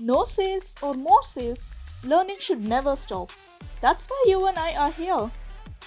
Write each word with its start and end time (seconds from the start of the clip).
no 0.00 0.24
sales 0.24 0.74
or 0.80 0.94
more 0.94 1.22
sales, 1.22 1.70
learning 2.04 2.36
should 2.40 2.64
never 2.64 2.96
stop. 2.96 3.30
That's 3.82 4.06
why 4.06 4.24
you 4.26 4.46
and 4.46 4.58
I 4.58 4.74
are 4.74 4.90
here, 4.90 5.30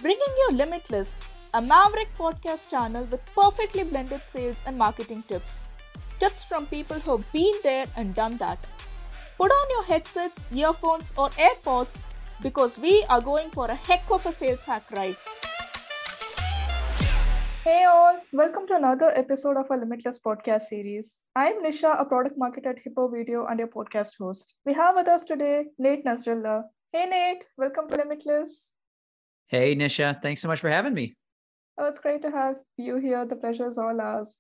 bringing 0.02 0.36
you 0.38 0.52
Limitless, 0.52 1.18
a 1.56 1.62
Maverick 1.62 2.16
podcast 2.16 2.70
channel 2.70 3.06
with 3.06 3.26
perfectly 3.34 3.84
blended 3.84 4.22
sales 4.26 4.58
and 4.68 4.78
marketing 4.78 5.24
tips. 5.28 5.60
Tips 6.20 6.44
from 6.44 6.68
people 6.68 7.00
who've 7.00 7.32
been 7.32 7.56
there 7.64 7.88
and 7.98 8.14
done 8.14 8.38
that. 8.38 8.60
Put 9.38 9.52
on 9.52 9.70
your 9.72 9.84
headsets, 9.84 10.40
earphones, 10.54 11.12
or 11.18 11.30
AirPods 11.32 12.00
because 12.42 12.78
we 12.78 13.04
are 13.10 13.22
going 13.22 13.50
for 13.50 13.66
a 13.66 13.76
heck 13.76 14.04
of 14.12 14.26
a 14.28 14.32
sales 14.32 14.64
hack 14.64 14.84
ride. 14.92 15.16
Hey 17.64 17.86
all, 17.86 18.18
welcome 18.34 18.68
to 18.68 18.76
another 18.76 19.18
episode 19.18 19.56
of 19.56 19.72
our 19.72 19.78
Limitless 19.78 20.20
podcast 20.20 20.64
series. 20.64 21.20
I'm 21.34 21.64
Nisha, 21.64 21.98
a 21.98 22.04
product 22.04 22.38
marketer 22.38 22.72
at 22.72 22.80
Hippo 22.80 23.08
Video 23.08 23.46
and 23.46 23.58
your 23.58 23.70
podcast 23.70 24.18
host. 24.20 24.54
We 24.66 24.74
have 24.74 24.96
with 24.96 25.08
us 25.08 25.24
today 25.24 25.68
Nate 25.78 26.04
Nasrallah. 26.04 26.64
Hey 26.92 27.06
Nate, 27.06 27.46
welcome 27.58 27.88
to 27.88 27.96
Limitless. 27.96 28.70
Hey 29.48 29.78
Nisha, 29.78 30.22
thanks 30.22 30.42
so 30.42 30.50
much 30.50 30.60
for 30.60 30.70
having 30.70 30.94
me. 30.94 31.16
Oh, 31.78 31.88
it's 31.88 32.02
great 32.02 32.22
to 32.24 32.32
have 32.32 32.56
you 32.76 32.98
here. 32.98 33.26
The 33.26 33.38
pleasure 33.38 33.70
is 33.70 33.78
all 33.78 34.02
ours. 34.02 34.36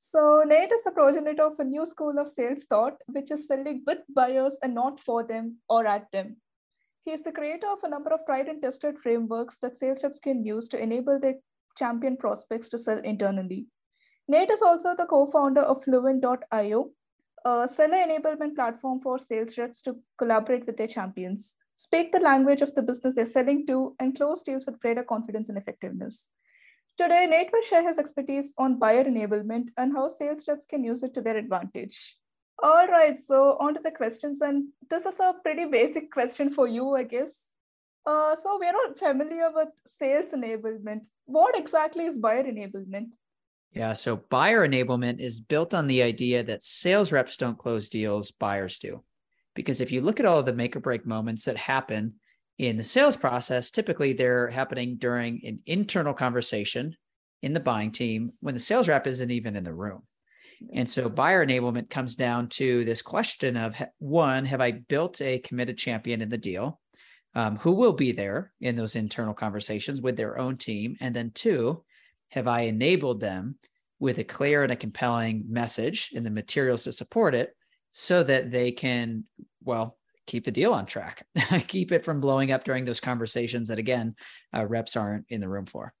So, 0.00 0.42
Nate 0.44 0.72
is 0.72 0.82
the 0.82 0.90
progenitor 0.90 1.44
of 1.44 1.60
a 1.60 1.64
new 1.64 1.86
school 1.86 2.18
of 2.18 2.26
sales 2.26 2.64
thought, 2.68 2.96
which 3.06 3.30
is 3.30 3.46
selling 3.46 3.84
with 3.86 3.98
buyers 4.12 4.58
and 4.64 4.74
not 4.74 4.98
for 4.98 5.22
them 5.22 5.58
or 5.68 5.86
at 5.86 6.10
them. 6.10 6.38
He 7.04 7.12
is 7.12 7.22
the 7.22 7.30
creator 7.30 7.68
of 7.68 7.84
a 7.84 7.88
number 7.88 8.12
of 8.12 8.26
tried 8.26 8.48
and 8.48 8.60
tested 8.60 8.98
frameworks 8.98 9.58
that 9.62 9.78
sales 9.78 10.02
reps 10.02 10.18
can 10.18 10.44
use 10.44 10.66
to 10.68 10.82
enable 10.82 11.20
their 11.20 11.36
champion 11.78 12.16
prospects 12.16 12.68
to 12.70 12.78
sell 12.78 12.98
internally. 12.98 13.66
Nate 14.26 14.50
is 14.50 14.62
also 14.62 14.94
the 14.94 15.06
co-founder 15.06 15.62
of 15.62 15.82
Fluint.io, 15.84 16.90
a 17.44 17.68
seller 17.68 17.96
enablement 17.96 18.54
platform 18.54 19.00
for 19.00 19.18
sales 19.18 19.56
reps 19.56 19.80
to 19.82 19.96
collaborate 20.18 20.66
with 20.66 20.76
their 20.76 20.86
champions, 20.86 21.54
speak 21.76 22.12
the 22.12 22.18
language 22.18 22.60
of 22.60 22.74
the 22.74 22.82
business 22.82 23.14
they're 23.14 23.24
selling 23.24 23.66
to, 23.66 23.94
and 24.00 24.16
close 24.16 24.42
deals 24.42 24.66
with 24.66 24.80
greater 24.80 25.02
confidence 25.02 25.48
and 25.48 25.56
effectiveness. 25.56 26.28
Today, 26.98 27.26
Nate 27.26 27.50
will 27.52 27.62
share 27.62 27.86
his 27.86 27.96
expertise 27.96 28.52
on 28.58 28.78
buyer 28.78 29.04
enablement 29.04 29.66
and 29.76 29.92
how 29.92 30.08
sales 30.08 30.48
reps 30.48 30.66
can 30.66 30.82
use 30.82 31.04
it 31.04 31.14
to 31.14 31.22
their 31.22 31.36
advantage. 31.36 32.16
All 32.60 32.88
right, 32.88 33.16
so 33.16 33.56
on 33.60 33.74
to 33.74 33.80
the 33.80 33.92
questions. 33.92 34.40
And 34.40 34.70
this 34.90 35.06
is 35.06 35.20
a 35.20 35.32
pretty 35.44 35.66
basic 35.66 36.10
question 36.10 36.52
for 36.52 36.66
you, 36.66 36.96
I 36.96 37.04
guess. 37.04 37.46
Uh, 38.04 38.34
so 38.34 38.58
we're 38.58 38.72
not 38.72 38.98
familiar 38.98 39.50
with 39.54 39.68
sales 39.86 40.30
enablement. 40.32 41.02
What 41.28 41.58
exactly 41.58 42.06
is 42.06 42.16
buyer 42.16 42.42
enablement? 42.42 43.08
Yeah, 43.72 43.92
so 43.92 44.16
buyer 44.16 44.66
enablement 44.66 45.20
is 45.20 45.42
built 45.42 45.74
on 45.74 45.86
the 45.86 46.02
idea 46.02 46.42
that 46.42 46.62
sales 46.62 47.12
reps 47.12 47.36
don't 47.36 47.58
close 47.58 47.90
deals, 47.90 48.30
buyers 48.30 48.78
do. 48.78 49.04
Because 49.54 49.82
if 49.82 49.92
you 49.92 50.00
look 50.00 50.20
at 50.20 50.26
all 50.26 50.38
of 50.38 50.46
the 50.46 50.54
make 50.54 50.74
or 50.74 50.80
break 50.80 51.04
moments 51.04 51.44
that 51.44 51.58
happen 51.58 52.14
in 52.56 52.78
the 52.78 52.82
sales 52.82 53.14
process, 53.14 53.70
typically 53.70 54.14
they're 54.14 54.48
happening 54.48 54.96
during 54.96 55.42
an 55.44 55.58
internal 55.66 56.14
conversation 56.14 56.96
in 57.42 57.52
the 57.52 57.60
buying 57.60 57.92
team 57.92 58.32
when 58.40 58.54
the 58.54 58.60
sales 58.60 58.88
rep 58.88 59.06
isn't 59.06 59.30
even 59.30 59.54
in 59.54 59.64
the 59.64 59.74
room. 59.74 60.04
And 60.72 60.88
so 60.88 61.10
buyer 61.10 61.44
enablement 61.44 61.90
comes 61.90 62.16
down 62.16 62.48
to 62.48 62.86
this 62.86 63.02
question 63.02 63.58
of 63.58 63.74
one, 63.98 64.46
have 64.46 64.62
I 64.62 64.70
built 64.70 65.20
a 65.20 65.40
committed 65.40 65.76
champion 65.76 66.22
in 66.22 66.30
the 66.30 66.38
deal? 66.38 66.80
Um, 67.38 67.56
who 67.56 67.70
will 67.70 67.92
be 67.92 68.10
there 68.10 68.52
in 68.60 68.74
those 68.74 68.96
internal 68.96 69.32
conversations 69.32 70.00
with 70.00 70.16
their 70.16 70.40
own 70.40 70.56
team. 70.56 70.96
And 71.00 71.14
then, 71.14 71.30
two, 71.32 71.84
have 72.32 72.48
I 72.48 72.62
enabled 72.62 73.20
them 73.20 73.54
with 74.00 74.18
a 74.18 74.24
clear 74.24 74.64
and 74.64 74.72
a 74.72 74.76
compelling 74.76 75.44
message 75.48 76.10
and 76.16 76.26
the 76.26 76.30
materials 76.30 76.82
to 76.82 76.92
support 76.92 77.36
it 77.36 77.54
so 77.92 78.24
that 78.24 78.50
they 78.50 78.72
can, 78.72 79.22
well, 79.62 79.96
keep 80.26 80.46
the 80.46 80.50
deal 80.50 80.74
on 80.74 80.84
track, 80.84 81.24
keep 81.68 81.92
it 81.92 82.04
from 82.04 82.20
blowing 82.20 82.50
up 82.50 82.64
during 82.64 82.84
those 82.84 82.98
conversations 82.98 83.68
that, 83.68 83.78
again, 83.78 84.16
uh, 84.52 84.66
reps 84.66 84.96
aren't 84.96 85.26
in 85.28 85.40
the 85.40 85.48
room 85.48 85.66
for. 85.66 85.94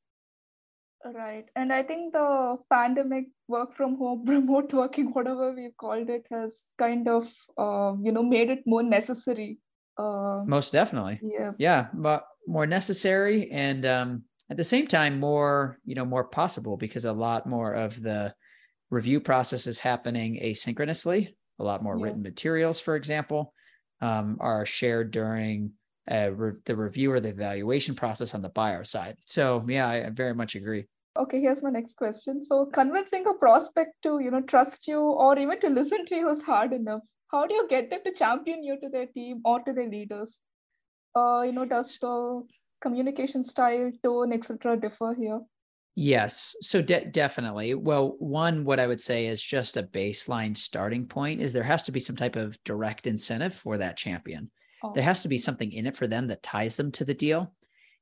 Right. 1.04 1.44
And 1.54 1.72
I 1.72 1.84
think 1.84 2.14
the 2.14 2.56
pandemic 2.68 3.26
work 3.46 3.76
from 3.76 3.96
home, 3.96 4.24
remote 4.26 4.72
working, 4.72 5.12
whatever 5.12 5.52
we've 5.52 5.76
called 5.76 6.10
it, 6.10 6.26
has 6.32 6.58
kind 6.76 7.06
of, 7.06 7.28
uh, 7.56 7.94
you 8.02 8.10
know, 8.10 8.24
made 8.24 8.50
it 8.50 8.64
more 8.66 8.82
necessary 8.82 9.60
uh, 9.98 10.44
Most 10.46 10.72
definitely. 10.72 11.18
Yeah. 11.22 11.52
Yeah, 11.58 11.88
but 11.92 12.24
more 12.46 12.66
necessary 12.66 13.50
and 13.50 13.84
um, 13.84 14.22
at 14.50 14.56
the 14.56 14.64
same 14.64 14.86
time 14.86 15.20
more, 15.20 15.78
you 15.84 15.94
know, 15.94 16.04
more 16.04 16.24
possible 16.24 16.76
because 16.76 17.04
a 17.04 17.12
lot 17.12 17.46
more 17.46 17.72
of 17.72 18.00
the 18.02 18.32
review 18.90 19.20
process 19.20 19.66
is 19.66 19.80
happening 19.80 20.40
asynchronously. 20.42 21.34
A 21.58 21.64
lot 21.64 21.82
more 21.82 21.98
yeah. 21.98 22.04
written 22.04 22.22
materials, 22.22 22.80
for 22.80 22.96
example, 22.96 23.52
um, 24.00 24.38
are 24.40 24.64
shared 24.64 25.10
during 25.10 25.72
uh, 26.10 26.30
re- 26.32 26.52
the 26.64 26.76
review 26.76 27.12
or 27.12 27.20
the 27.20 27.28
evaluation 27.28 27.94
process 27.94 28.34
on 28.34 28.42
the 28.42 28.48
buyer 28.48 28.84
side. 28.84 29.16
So 29.26 29.64
yeah, 29.68 29.88
I, 29.88 30.06
I 30.06 30.10
very 30.10 30.34
much 30.34 30.54
agree. 30.54 30.86
Okay, 31.18 31.40
here's 31.40 31.62
my 31.62 31.70
next 31.70 31.96
question. 31.96 32.44
So 32.44 32.66
convincing 32.72 33.26
a 33.26 33.34
prospect 33.34 33.90
to, 34.04 34.20
you 34.20 34.30
know, 34.30 34.40
trust 34.42 34.86
you 34.86 35.00
or 35.00 35.36
even 35.36 35.60
to 35.60 35.68
listen 35.68 36.06
to 36.06 36.14
you 36.14 36.30
is 36.30 36.42
hard 36.42 36.72
enough 36.72 37.00
how 37.30 37.46
do 37.46 37.54
you 37.54 37.66
get 37.68 37.90
them 37.90 38.00
to 38.04 38.12
champion 38.12 38.62
you 38.62 38.78
to 38.80 38.88
their 38.88 39.06
team 39.06 39.40
or 39.44 39.60
to 39.60 39.72
their 39.72 39.88
leaders? 39.88 40.38
Uh 41.14 41.42
you 41.42 41.52
know 41.52 41.64
does 41.64 41.98
the 41.98 42.42
communication 42.80 43.44
style 43.44 43.90
tone 44.02 44.32
etc 44.32 44.76
differ 44.76 45.14
here? 45.14 45.40
Yes. 45.94 46.54
So 46.60 46.80
de- 46.80 47.06
definitely. 47.06 47.74
Well 47.74 48.14
one 48.18 48.64
what 48.64 48.78
i 48.78 48.86
would 48.86 49.00
say 49.00 49.26
is 49.26 49.42
just 49.42 49.76
a 49.76 49.82
baseline 49.82 50.56
starting 50.56 51.06
point 51.06 51.40
is 51.40 51.52
there 51.52 51.62
has 51.62 51.82
to 51.84 51.92
be 51.92 52.00
some 52.00 52.14
type 52.16 52.36
of 52.36 52.62
direct 52.64 53.06
incentive 53.06 53.54
for 53.54 53.78
that 53.78 53.96
champion. 53.96 54.50
Oh. 54.80 54.92
there 54.94 55.02
has 55.02 55.22
to 55.22 55.28
be 55.28 55.38
something 55.38 55.72
in 55.72 55.86
it 55.86 55.96
for 55.96 56.06
them 56.06 56.28
that 56.28 56.42
ties 56.42 56.76
them 56.76 56.92
to 56.92 57.04
the 57.04 57.14
deal. 57.14 57.52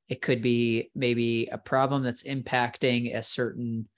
It 0.09 0.21
could 0.21 0.43
be 0.43 0.91
maybe 0.93 1.47
a 1.51 1.57
problem 1.57 2.03
that's 2.03 2.23
impacting 2.23 3.15
a 3.15 3.23
certain 3.23 3.89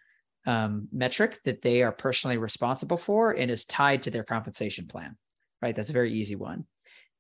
um, 0.46 0.88
metric 0.92 1.38
that 1.44 1.62
they 1.62 1.84
are 1.84 1.92
personally 1.92 2.38
responsible 2.38 2.98
for 2.98 3.32
and 3.32 3.52
is 3.52 3.66
tied 3.66 4.04
to 4.04 4.12
their 4.12 4.24
compensation 4.24 4.88
plan, 4.88 5.18
right? 5.62 5.76
That's 5.76 5.90
a 5.90 5.94
very 5.94 6.14
easy 6.14 6.36
one. 6.36 6.66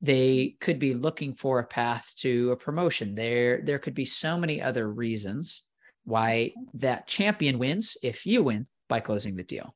They 0.01 0.55
could 0.61 0.79
be 0.79 0.93
looking 0.93 1.33
for 1.33 1.59
a 1.59 1.67
path 1.67 2.13
to 2.19 2.51
a 2.51 2.57
promotion. 2.57 3.15
There, 3.15 3.61
there 3.61 3.79
could 3.79 3.93
be 3.93 4.05
so 4.05 4.37
many 4.37 4.61
other 4.61 4.89
reasons 4.89 5.63
why 6.05 6.53
that 6.75 7.07
champion 7.07 7.59
wins 7.59 7.97
if 8.01 8.25
you 8.25 8.43
win 8.43 8.67
by 8.87 9.01
closing 9.01 9.35
the 9.35 9.43
deal. 9.43 9.75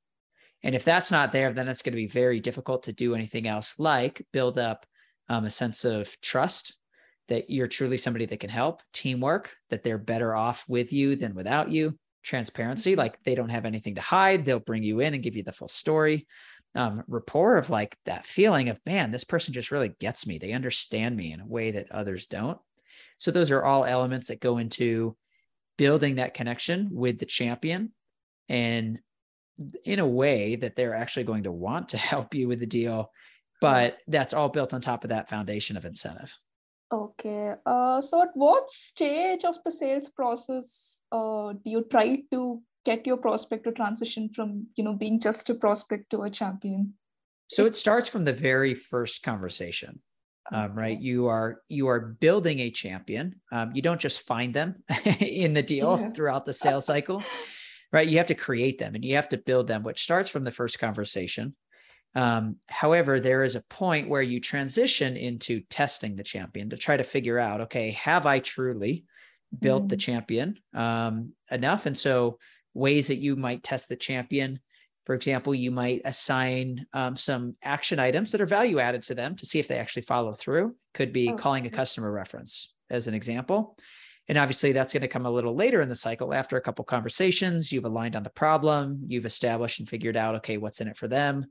And 0.64 0.76
if 0.76 0.86
that's 0.86 1.12
not 1.12 1.34
there, 1.34 1.52
then 1.52 1.68
it's 1.68 1.82
going 1.82 1.92
to 1.92 1.98
be 1.98 2.08
very 2.08 2.40
difficult 2.40 2.84
to 2.84 2.94
do 2.94 3.16
anything 3.16 3.48
else 3.48 3.80
like 3.80 4.26
build 4.32 4.58
up 4.58 4.86
um, 5.28 5.46
a 5.46 5.50
sense 5.50 5.84
of 5.84 6.20
trust 6.22 6.78
that 7.28 7.50
you're 7.50 7.68
truly 7.68 7.98
somebody 7.98 8.26
that 8.26 8.40
can 8.40 8.50
help, 8.50 8.82
teamwork, 8.94 9.54
that 9.70 9.84
they're 9.84 9.98
better 9.98 10.36
off 10.36 10.64
with 10.68 10.92
you 10.94 11.16
than 11.16 11.36
without 11.36 11.70
you, 11.70 11.98
transparency 12.24 12.92
mm-hmm. 12.92 13.00
like 13.00 13.22
they 13.24 13.36
don't 13.36 13.50
have 13.50 13.66
anything 13.66 13.96
to 13.96 14.02
hide 14.02 14.46
they'll 14.46 14.60
bring 14.60 14.84
you 14.84 15.00
in 15.02 15.14
and 15.14 15.24
give 15.24 15.36
you 15.36 15.44
the 15.44 15.52
full 15.52 15.68
story. 15.68 16.28
Um, 16.76 17.04
rapport 17.08 17.58
of 17.58 17.70
like 17.70 17.96
that 18.06 18.26
feeling 18.26 18.70
of 18.70 18.80
man 18.86 19.12
this 19.12 19.24
person 19.24 19.54
just 19.54 19.70
really 19.70 19.94
gets 20.00 20.26
me. 20.26 20.38
They 20.40 20.54
understand 20.54 21.16
me 21.16 21.32
in 21.32 21.40
a 21.40 21.48
way 21.48 21.72
that 21.72 21.92
others 21.92 22.26
don't. 22.26 22.58
So 23.20 23.30
those 23.30 23.52
are 23.52 23.64
all 23.64 23.86
elements 23.86 24.28
that 24.28 24.42
go 24.42 24.58
into 24.58 25.16
building 25.78 26.16
that 26.16 26.34
connection 26.34 26.90
with 26.92 27.20
the 27.20 27.26
champion 27.26 27.92
and 28.50 29.00
in 29.86 30.00
a 30.00 30.08
way 30.08 30.56
that 30.56 30.76
they're 30.76 30.96
actually 30.96 31.26
going 31.26 31.44
to 31.44 31.52
want 31.52 31.90
to 31.90 31.98
help 32.12 32.34
you 32.34 32.48
with 32.48 32.60
the 32.60 32.66
deal 32.66 33.12
but 33.62 33.98
that's 34.08 34.34
all 34.34 34.50
built 34.50 34.74
on 34.74 34.82
top 34.82 35.06
of 35.06 35.12
that 35.12 35.30
foundation 35.30 35.78
of 35.78 35.86
incentive 35.86 36.38
okay 36.94 37.56
uh, 37.66 38.00
so 38.00 38.22
at 38.22 38.30
what 38.36 38.70
stage 38.70 39.44
of 39.44 39.58
the 39.66 39.72
sales 39.72 40.10
process 40.10 41.02
uh, 41.12 41.54
do 41.54 41.70
you 41.70 41.86
try 41.90 42.22
to 42.32 42.62
get 42.86 43.08
your 43.08 43.18
prospect 43.18 43.64
to 43.64 43.72
transition 43.72 44.30
from 44.36 44.68
you 44.76 44.84
know 44.84 44.94
being 44.94 45.20
just 45.20 45.50
a 45.50 45.56
prospect 45.56 46.10
to 46.12 46.24
a 46.24 46.30
champion? 46.30 46.94
So 47.50 47.66
it 47.66 47.76
starts 47.76 48.08
from 48.08 48.26
the 48.26 48.34
very 48.34 48.74
first 48.74 49.24
conversation 49.24 50.02
um, 50.52 50.76
right? 50.76 51.00
You 51.00 51.28
are 51.28 51.62
you 51.70 51.88
are 51.88 52.00
building 52.00 52.60
a 52.60 52.72
champion. 52.72 53.40
Um, 53.52 53.72
you 53.74 53.82
don't 53.82 54.02
just 54.02 54.22
find 54.22 54.54
them 54.54 54.84
in 55.20 55.54
the 55.54 55.64
deal 55.64 56.00
yeah. 56.00 56.10
throughout 56.12 56.46
the 56.46 56.54
sales 56.54 56.86
cycle 56.86 57.24
right? 57.92 58.08
You 58.08 58.18
have 58.18 58.28
to 58.28 58.36
create 58.36 58.80
them 58.80 58.96
and 58.96 59.06
you 59.06 59.16
have 59.16 59.30
to 59.30 59.38
build 59.38 59.68
them 59.68 59.84
which 59.84 60.02
starts 60.02 60.30
from 60.30 60.44
the 60.44 60.52
first 60.52 60.80
conversation 60.80 61.56
um, 62.16 62.58
however 62.68 63.20
there 63.20 63.44
is 63.44 63.56
a 63.56 63.64
point 63.70 64.10
where 64.10 64.22
you 64.22 64.40
transition 64.40 65.18
into 65.18 65.62
testing 65.70 66.16
the 66.16 66.24
champion 66.24 66.70
to 66.70 66.78
try 66.78 66.96
to 66.96 67.04
figure 67.04 67.40
out 67.40 67.62
okay 67.62 67.92
have 67.92 68.26
i 68.26 68.40
truly 68.40 69.06
built 69.60 69.86
mm. 69.86 69.90
the 69.90 69.98
champion 69.98 70.58
um, 70.74 71.34
enough. 71.52 71.86
And 71.86 71.98
so, 71.98 72.40
ways 72.74 73.08
that 73.08 73.18
you 73.18 73.36
might 73.36 73.64
test 73.64 73.88
the 73.88 73.96
champion, 73.96 74.60
for 75.06 75.14
example, 75.14 75.54
you 75.54 75.70
might 75.70 76.02
assign 76.06 76.88
um, 76.94 77.16
some 77.16 77.56
action 77.62 78.00
items 78.00 78.32
that 78.32 78.42
are 78.42 78.48
value 78.48 78.80
added 78.80 79.04
to 79.04 79.16
them 79.16 79.36
to 79.36 79.46
see 79.46 79.60
if 79.60 79.68
they 79.68 79.78
actually 79.78 80.02
follow 80.04 80.34
through. 80.34 80.76
Could 80.94 81.14
be 81.14 81.30
oh, 81.30 81.36
calling 81.36 81.66
a 81.66 81.70
customer 81.70 82.12
reference 82.12 82.74
as 82.90 83.08
an 83.08 83.14
example. 83.14 83.78
And 84.30 84.38
obviously, 84.38 84.72
that's 84.72 84.94
going 84.94 85.02
to 85.02 85.08
come 85.08 85.26
a 85.26 85.32
little 85.32 85.56
later 85.56 85.82
in 85.82 85.90
the 85.90 85.96
cycle 85.96 86.34
after 86.34 86.56
a 86.56 86.62
couple 86.62 86.86
conversations. 86.86 87.72
You've 87.72 87.86
aligned 87.86 88.16
on 88.16 88.24
the 88.24 88.30
problem, 88.30 89.04
you've 89.08 89.26
established 89.26 89.80
and 89.80 89.90
figured 89.90 90.18
out, 90.18 90.36
okay, 90.36 90.58
what's 90.58 90.82
in 90.82 90.88
it 90.88 90.98
for 90.98 91.08
them. 91.08 91.46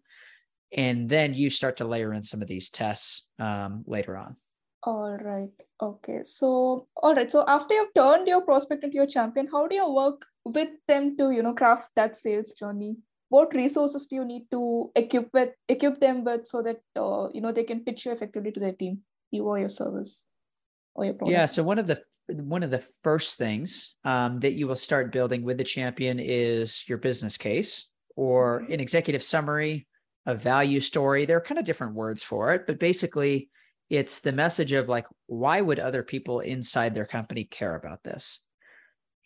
And 0.72 1.08
then 1.08 1.34
you 1.34 1.50
start 1.50 1.76
to 1.76 1.84
layer 1.84 2.12
in 2.12 2.22
some 2.22 2.42
of 2.42 2.48
these 2.48 2.70
tests 2.70 3.26
um, 3.38 3.84
later 3.86 4.16
on. 4.16 4.36
All 4.84 5.16
right. 5.16 5.52
Okay. 5.80 6.20
So 6.24 6.88
all 6.96 7.14
right. 7.14 7.30
So 7.30 7.44
after 7.46 7.74
you've 7.74 7.94
turned 7.94 8.26
your 8.26 8.42
prospect 8.42 8.82
into 8.82 8.96
your 8.96 9.06
champion 9.06 9.46
how 9.46 9.68
do 9.68 9.76
you 9.76 9.88
work 9.92 10.24
with 10.44 10.70
them 10.88 11.16
to 11.18 11.30
you 11.30 11.42
know 11.42 11.54
craft 11.54 11.90
that 11.94 12.16
sales 12.16 12.54
journey? 12.54 12.96
What 13.28 13.54
resources 13.54 14.06
do 14.06 14.16
you 14.16 14.24
need 14.24 14.50
to 14.50 14.90
equip 14.96 15.32
with 15.32 15.50
equip 15.68 16.00
them 16.00 16.24
with 16.24 16.46
so 16.46 16.62
that 16.62 16.80
uh, 16.96 17.28
you 17.32 17.40
know 17.40 17.52
they 17.52 17.62
can 17.64 17.84
pitch 17.84 18.06
you 18.06 18.12
effectively 18.12 18.50
to 18.52 18.60
their 18.60 18.72
team 18.72 19.00
you 19.30 19.44
or 19.44 19.58
your 19.58 19.68
service 19.68 20.24
or 20.96 21.04
your 21.04 21.14
product? 21.14 21.32
Yeah 21.32 21.46
so 21.46 21.62
one 21.62 21.78
of 21.78 21.86
the 21.86 22.02
one 22.26 22.64
of 22.64 22.70
the 22.70 22.84
first 23.02 23.38
things 23.38 23.94
um, 24.04 24.40
that 24.40 24.54
you 24.54 24.66
will 24.66 24.76
start 24.76 25.12
building 25.12 25.44
with 25.44 25.58
the 25.58 25.64
champion 25.64 26.18
is 26.18 26.82
your 26.88 26.98
business 26.98 27.36
case 27.36 27.88
or 28.16 28.66
an 28.68 28.80
executive 28.80 29.22
summary 29.22 29.86
a 30.26 30.34
value 30.34 30.80
story. 30.80 31.24
There 31.24 31.36
are 31.36 31.42
kind 31.42 31.58
of 31.58 31.64
different 31.64 31.94
words 31.94 32.22
for 32.22 32.54
it, 32.54 32.66
but 32.66 32.78
basically, 32.78 33.50
it's 33.90 34.20
the 34.20 34.32
message 34.32 34.72
of 34.72 34.88
like, 34.88 35.06
why 35.26 35.60
would 35.60 35.78
other 35.78 36.02
people 36.02 36.40
inside 36.40 36.94
their 36.94 37.04
company 37.04 37.44
care 37.44 37.74
about 37.74 38.02
this? 38.02 38.42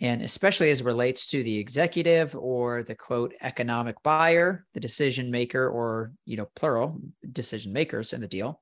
And 0.00 0.22
especially 0.22 0.70
as 0.70 0.82
relates 0.82 1.26
to 1.28 1.43
the 1.43 1.58
executive 1.58 2.37
or 2.37 2.82
the 2.82 2.94
quote 2.94 3.32
economic 3.40 4.02
buyer, 4.02 4.66
the 4.75 4.81
decision 4.81 5.31
maker, 5.31 5.69
or 5.69 6.12
you 6.25 6.37
know, 6.37 6.48
plural 6.54 7.00
decision 7.32 7.72
makers 7.72 8.12
in 8.12 8.20
the 8.20 8.26
deal, 8.26 8.60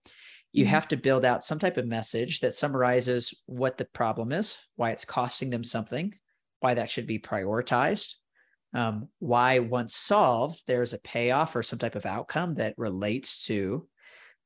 you 0.52 0.64
mm-hmm. 0.64 0.70
have 0.70 0.88
to 0.88 0.96
build 0.96 1.24
out 1.24 1.44
some 1.44 1.58
type 1.58 1.76
of 1.76 1.86
message 1.86 2.40
that 2.40 2.54
summarizes 2.54 3.34
what 3.46 3.78
the 3.78 3.84
problem 3.86 4.30
is, 4.30 4.58
why 4.76 4.90
it's 4.90 5.04
costing 5.04 5.50
them 5.50 5.64
something, 5.64 6.14
why 6.60 6.74
that 6.74 6.90
should 6.90 7.06
be 7.06 7.18
prioritized, 7.18 8.14
um, 8.74 9.08
why 9.20 9.60
once 9.60 9.94
solved, 9.94 10.62
there's 10.66 10.92
a 10.92 11.00
payoff 11.00 11.54
or 11.54 11.62
some 11.62 11.78
type 11.78 11.94
of 11.94 12.06
outcome 12.06 12.56
that 12.56 12.74
relates 12.76 13.46
to 13.46 13.88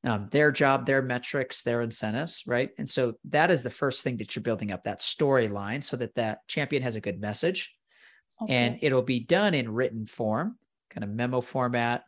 um, 0.05 0.29
their 0.31 0.53
job, 0.53 0.87
their 0.87 1.03
metrics, 1.03 1.63
their 1.63 1.83
incentives, 1.83 2.45
right? 2.47 2.71
And 2.79 2.89
so 2.89 3.15
that 3.31 3.51
is 3.51 3.63
the 3.63 3.71
first 3.71 4.05
thing 4.05 4.19
that 4.19 4.37
you're 4.37 4.43
building 4.43 4.71
up 4.71 4.85
that 4.85 5.01
storyline 5.01 5.83
so 5.83 5.97
that 5.97 6.15
that 6.15 6.47
champion 6.47 6.83
has 6.83 6.95
a 6.95 7.01
good 7.01 7.21
message. 7.21 7.75
Okay. 8.43 8.55
And 8.55 8.79
it'll 8.83 9.03
be 9.03 9.21
done 9.21 9.55
in 9.55 9.73
written 9.73 10.07
form, 10.07 10.57
kind 10.91 11.03
of 11.03 11.11
memo 11.11 11.41
format, 11.41 12.05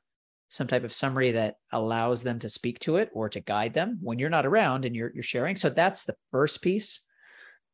some 0.51 0.67
type 0.67 0.85
of 0.85 0.93
summary 0.93 1.33
that 1.33 1.57
allows 1.73 2.23
them 2.23 2.39
to 2.41 2.49
speak 2.49 2.79
to 2.81 2.97
it 2.97 3.11
or 3.13 3.29
to 3.29 3.41
guide 3.41 3.73
them 3.73 3.99
when 4.03 4.19
you're 4.19 4.31
not 4.31 4.47
around 4.47 4.85
and 4.85 4.95
you're, 4.95 5.11
you're 5.15 5.23
sharing. 5.23 5.57
So 5.57 5.71
that's 5.71 6.05
the 6.05 6.17
first 6.31 6.63
piece. 6.63 7.07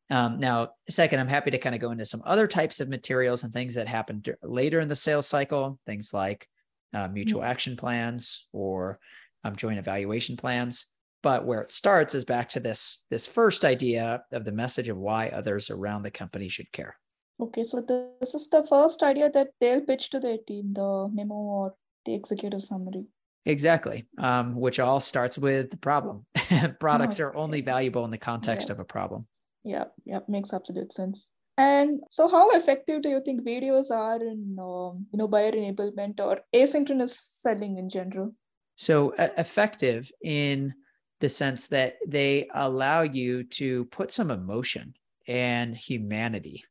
Um, 0.09 0.39
now, 0.39 0.69
second, 0.89 1.19
I'm 1.19 1.27
happy 1.27 1.51
to 1.51 1.57
kind 1.57 1.75
of 1.75 1.81
go 1.81 1.91
into 1.91 2.05
some 2.05 2.21
other 2.25 2.47
types 2.47 2.79
of 2.79 2.89
materials 2.89 3.43
and 3.43 3.51
things 3.51 3.75
that 3.75 3.87
happen 3.87 4.23
later 4.41 4.79
in 4.79 4.87
the 4.87 4.95
sales 4.95 5.27
cycle, 5.27 5.79
things 5.85 6.13
like 6.13 6.47
uh, 6.93 7.07
mutual 7.07 7.41
mm-hmm. 7.41 7.51
action 7.51 7.75
plans 7.75 8.47
or 8.53 8.99
um, 9.43 9.55
joint 9.55 9.79
evaluation 9.79 10.37
plans. 10.37 10.87
But 11.23 11.45
where 11.45 11.61
it 11.61 11.71
starts 11.71 12.15
is 12.15 12.25
back 12.25 12.49
to 12.49 12.59
this 12.59 13.03
this 13.09 13.27
first 13.27 13.65
idea 13.65 14.23
of 14.31 14.45
the 14.45 14.51
message 14.51 14.87
of 14.87 14.97
why 14.97 15.29
others 15.29 15.69
around 15.69 16.03
the 16.03 16.11
company 16.11 16.47
should 16.47 16.71
care. 16.71 16.95
Okay, 17.39 17.63
so 17.63 17.81
this 17.81 18.33
is 18.33 18.47
the 18.49 18.65
first 18.67 19.03
idea 19.03 19.29
that 19.31 19.49
they'll 19.59 19.81
pitch 19.81 20.09
to 20.11 20.19
their 20.19 20.37
team, 20.47 20.73
the 20.73 21.09
memo 21.13 21.35
or 21.35 21.75
the 22.05 22.13
executive 22.13 22.63
summary. 22.63 23.05
Exactly, 23.45 24.07
um, 24.17 24.55
which 24.55 24.79
all 24.79 24.99
starts 24.99 25.37
with 25.37 25.71
the 25.71 25.77
problem. 25.77 26.25
Products 26.79 27.19
oh, 27.19 27.25
are 27.25 27.35
only 27.35 27.61
valuable 27.61 28.05
in 28.05 28.11
the 28.11 28.17
context 28.17 28.69
yeah. 28.69 28.73
of 28.73 28.79
a 28.79 28.85
problem. 28.85 29.27
Yeah, 29.67 29.85
yeah, 30.05 30.19
makes 30.27 30.53
absolute 30.53 30.93
sense. 30.93 31.29
And 31.57 32.01
so, 32.11 32.29
how 32.29 32.51
effective 32.51 33.01
do 33.01 33.09
you 33.09 33.21
think 33.23 33.45
videos 33.45 33.91
are 33.91 34.21
in, 34.21 34.55
um, 34.59 35.07
you 35.11 35.17
know, 35.17 35.27
buyer 35.27 35.51
enablement 35.51 36.19
or 36.19 36.39
asynchronous 36.55 37.17
selling 37.41 37.77
in 37.77 37.89
general? 37.89 38.33
So 38.75 39.15
uh, 39.15 39.29
effective 39.37 40.11
in 40.23 40.73
the 41.19 41.29
sense 41.29 41.67
that 41.67 41.95
they 42.07 42.47
allow 42.53 43.01
you 43.01 43.43
to 43.43 43.85
put 43.85 44.11
some 44.11 44.29
emotion 44.29 44.93
and 45.27 45.75
humanity 45.75 46.63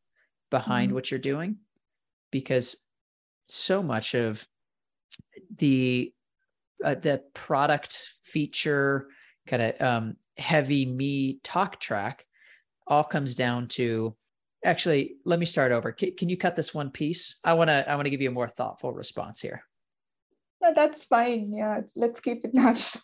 behind 0.50 0.88
mm-hmm. 0.88 0.94
what 0.94 1.10
you're 1.10 1.18
doing, 1.18 1.56
because 2.30 2.76
so 3.48 3.82
much 3.82 4.14
of 4.14 4.46
the 5.56 6.12
uh, 6.84 6.94
the 6.94 7.22
product 7.34 8.04
feature 8.22 9.08
kind 9.48 9.62
of 9.62 9.80
um, 9.80 10.16
heavy 10.36 10.86
me 10.86 11.40
talk 11.42 11.80
track 11.80 12.25
all 12.86 13.04
comes 13.04 13.34
down 13.34 13.68
to 13.68 14.16
actually 14.64 15.16
let 15.24 15.38
me 15.38 15.46
start 15.46 15.72
over. 15.72 15.92
Can, 15.92 16.14
can 16.16 16.28
you 16.28 16.36
cut 16.36 16.56
this 16.56 16.74
one 16.74 16.90
piece? 16.90 17.38
I 17.44 17.54
want 17.54 17.68
to 17.68 17.88
i 17.88 17.94
want 17.94 18.06
to 18.06 18.10
give 18.10 18.20
you 18.20 18.28
a 18.28 18.32
more 18.32 18.48
thoughtful 18.48 18.92
response 18.92 19.40
here. 19.40 19.62
No 20.62 20.72
that's 20.74 21.04
fine. 21.04 21.52
Yeah 21.54 21.80
let's 21.94 22.20
keep 22.20 22.44
it 22.44 22.50
natural. 22.54 23.02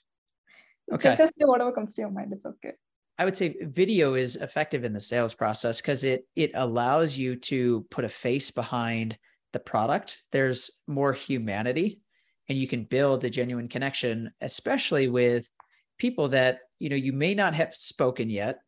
Okay. 0.93 1.15
Just 1.17 1.39
do 1.39 1.47
whatever 1.47 1.73
comes 1.73 1.95
to 1.95 2.03
your 2.03 2.11
mind 2.11 2.33
it's 2.33 2.47
okay. 2.47 2.73
I 3.19 3.25
would 3.25 3.37
say 3.37 3.55
video 3.61 4.15
is 4.15 4.37
effective 4.37 4.85
in 4.85 4.93
the 4.93 5.01
sales 5.01 5.35
process 5.35 5.81
because 5.81 6.05
it 6.05 6.27
it 6.37 6.53
allows 6.55 7.17
you 7.17 7.37
to 7.37 7.87
put 7.91 8.05
a 8.05 8.09
face 8.09 8.51
behind 8.51 9.17
the 9.53 9.61
product. 9.61 10.23
There's 10.33 10.71
more 10.87 11.13
humanity 11.13 12.01
and 12.49 12.59
you 12.59 12.67
can 12.67 12.85
build 12.85 13.25
a 13.25 13.31
genuine 13.31 13.69
connection 13.69 14.33
especially 14.41 15.09
with 15.09 15.49
people 15.99 16.29
that 16.31 16.61
you 16.79 16.89
know 16.89 16.97
you 16.97 17.13
may 17.13 17.35
not 17.35 17.55
have 17.55 17.75
spoken 17.75 18.29
yet 18.29 18.59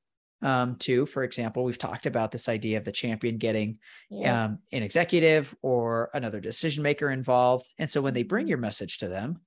um, 0.45 0.77
too. 0.77 1.07
For 1.07 1.25
example, 1.25 1.65
we've 1.65 1.79
talked 1.79 2.07
about 2.07 2.31
this 2.31 2.49
idea 2.49 2.77
of 2.77 2.85
the 2.85 2.93
champion 2.93 3.39
getting 3.39 3.79
yeah. 4.11 4.45
um, 4.45 4.59
an 4.73 4.83
executive 4.83 5.57
or 5.63 6.11
another 6.13 6.39
decision 6.39 6.83
maker 6.83 7.11
involved. 7.11 7.67
And 7.79 7.89
so 7.89 8.03
when 8.03 8.15
they 8.15 8.23
bring 8.23 8.45
mm-hmm. 8.45 8.51
your 8.51 8.59
message 8.59 8.99
to 8.99 9.09
them, 9.09 9.41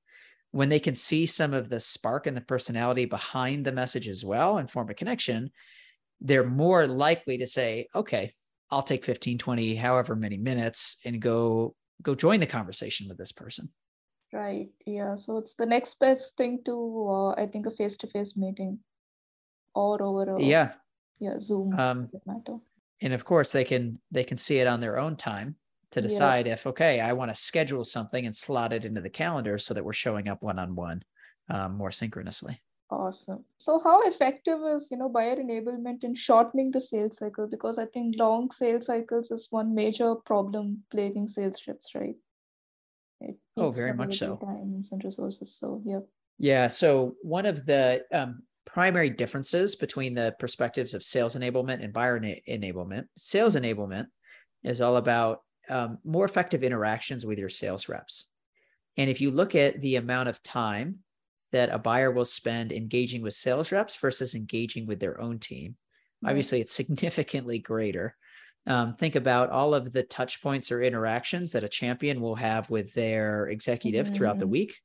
when 0.51 0.69
they 0.69 0.79
can 0.79 0.95
see 0.95 1.27
some 1.27 1.53
of 1.53 1.69
the 1.69 1.79
spark 1.79 2.25
and 2.25 2.35
the 2.35 2.41
personality 2.41 3.05
behind 3.05 3.63
the 3.63 3.71
message 3.71 4.07
as 4.07 4.25
well 4.25 4.57
and 4.57 4.71
form 4.71 4.89
a 4.89 4.95
connection, 4.95 5.51
they're 6.19 6.49
more 6.49 6.87
likely 6.87 7.37
to 7.37 7.45
say, 7.45 7.87
okay, 7.93 8.31
I'll 8.71 8.81
take 8.81 9.05
15, 9.05 9.37
20, 9.37 9.75
however 9.75 10.15
many 10.15 10.37
minutes 10.37 10.97
and 11.05 11.21
go 11.21 11.75
go 12.01 12.15
join 12.15 12.39
the 12.39 12.47
conversation 12.47 13.07
with 13.07 13.17
this 13.17 13.31
person. 13.31 13.69
Right. 14.33 14.67
Yeah. 14.85 15.17
So 15.17 15.37
it's 15.37 15.55
the 15.55 15.65
next 15.65 15.99
best 15.99 16.37
thing 16.37 16.59
to, 16.65 17.07
uh, 17.09 17.41
I 17.41 17.47
think, 17.47 17.65
a 17.65 17.71
face 17.71 17.97
to 17.97 18.07
face 18.07 18.35
meeting 18.35 18.79
or 19.73 20.01
over 20.01 20.35
a 20.35 20.41
yeah 20.41 20.73
yeah 21.19 21.39
zoom 21.39 21.77
um, 21.79 22.09
and 23.01 23.13
of 23.13 23.25
course 23.25 23.51
they 23.51 23.63
can 23.63 23.99
they 24.11 24.23
can 24.23 24.37
see 24.37 24.59
it 24.59 24.67
on 24.67 24.79
their 24.79 24.97
own 24.97 25.15
time 25.15 25.55
to 25.91 26.01
decide 26.01 26.47
yeah. 26.47 26.53
if 26.53 26.67
okay 26.67 26.99
i 26.99 27.13
want 27.13 27.29
to 27.31 27.35
schedule 27.35 27.83
something 27.83 28.25
and 28.25 28.35
slot 28.35 28.73
it 28.73 28.85
into 28.85 29.01
the 29.01 29.09
calendar 29.09 29.57
so 29.57 29.73
that 29.73 29.83
we're 29.83 29.93
showing 29.93 30.27
up 30.27 30.41
one-on-one 30.41 31.01
um, 31.49 31.77
more 31.77 31.91
synchronously. 31.91 32.61
Awesome. 32.89 33.43
So 33.57 33.81
how 33.83 34.07
effective 34.07 34.59
is 34.75 34.87
you 34.91 34.97
know 34.97 35.09
buyer 35.09 35.35
enablement 35.35 36.03
in 36.03 36.15
shortening 36.15 36.71
the 36.71 36.79
sales 36.79 37.17
cycle? 37.17 37.45
Because 37.47 37.77
i 37.77 37.85
think 37.85 38.15
long 38.17 38.49
sales 38.49 38.85
cycles 38.85 39.29
is 39.29 39.47
one 39.49 39.75
major 39.75 40.15
problem 40.15 40.83
plaguing 40.89 41.27
sales 41.27 41.61
reps 41.67 41.93
right? 41.93 42.15
Oh 43.57 43.71
very 43.71 43.93
much 43.93 44.19
so. 44.19 44.37
times 44.37 44.91
and 44.91 45.03
resources 45.03 45.53
so 45.53 45.81
yeah. 45.85 45.99
Yeah 46.39 46.67
so 46.69 47.15
one 47.23 47.45
of 47.45 47.65
the 47.65 48.05
um, 48.13 48.43
primary 48.67 49.09
differences 49.09 49.75
between 49.75 50.13
the 50.13 50.35
perspectives 50.39 50.93
of 50.93 51.01
sales 51.01 51.35
enablement 51.35 51.83
and 51.83 51.93
buyer 51.93 52.19
enablement. 52.19 53.05
Sales 53.15 53.55
enablement 53.55 54.05
is 54.63 54.81
all 54.81 54.97
about 54.97 55.41
um, 55.69 55.97
more 56.03 56.25
effective 56.25 56.63
interactions 56.63 57.25
with 57.25 57.39
your 57.39 57.49
sales 57.49 57.89
reps. 57.89 58.29
And 58.97 59.09
if 59.09 59.21
you 59.21 59.31
look 59.31 59.55
at 59.55 59.81
the 59.81 59.95
amount 59.95 60.29
of 60.29 60.43
time 60.43 60.99
that 61.53 61.69
a 61.69 61.79
buyer 61.79 62.11
will 62.11 62.25
spend 62.25 62.71
engaging 62.71 63.21
with 63.21 63.33
sales 63.33 63.71
reps 63.71 63.95
versus 63.95 64.35
engaging 64.35 64.85
with 64.85 64.99
their 64.99 65.19
own 65.21 65.39
team, 65.39 65.71
mm-hmm. 65.71 66.27
obviously 66.27 66.59
it's 66.59 66.73
significantly 66.75 67.59
greater. 67.59 68.15
Um, 68.65 68.95
think 68.95 69.15
about 69.15 69.49
all 69.49 69.73
of 69.73 69.93
the 69.93 70.03
touch 70.03 70.41
points 70.41 70.73
or 70.73 70.81
interactions 70.81 71.53
that 71.53 71.63
a 71.63 71.69
champion 71.69 72.19
will 72.19 72.35
have 72.35 72.69
with 72.69 72.93
their 72.93 73.47
executive 73.47 74.07
mm-hmm. 74.07 74.15
throughout 74.15 74.39
the 74.39 74.45
mm-hmm. 74.45 74.51
week 74.51 74.81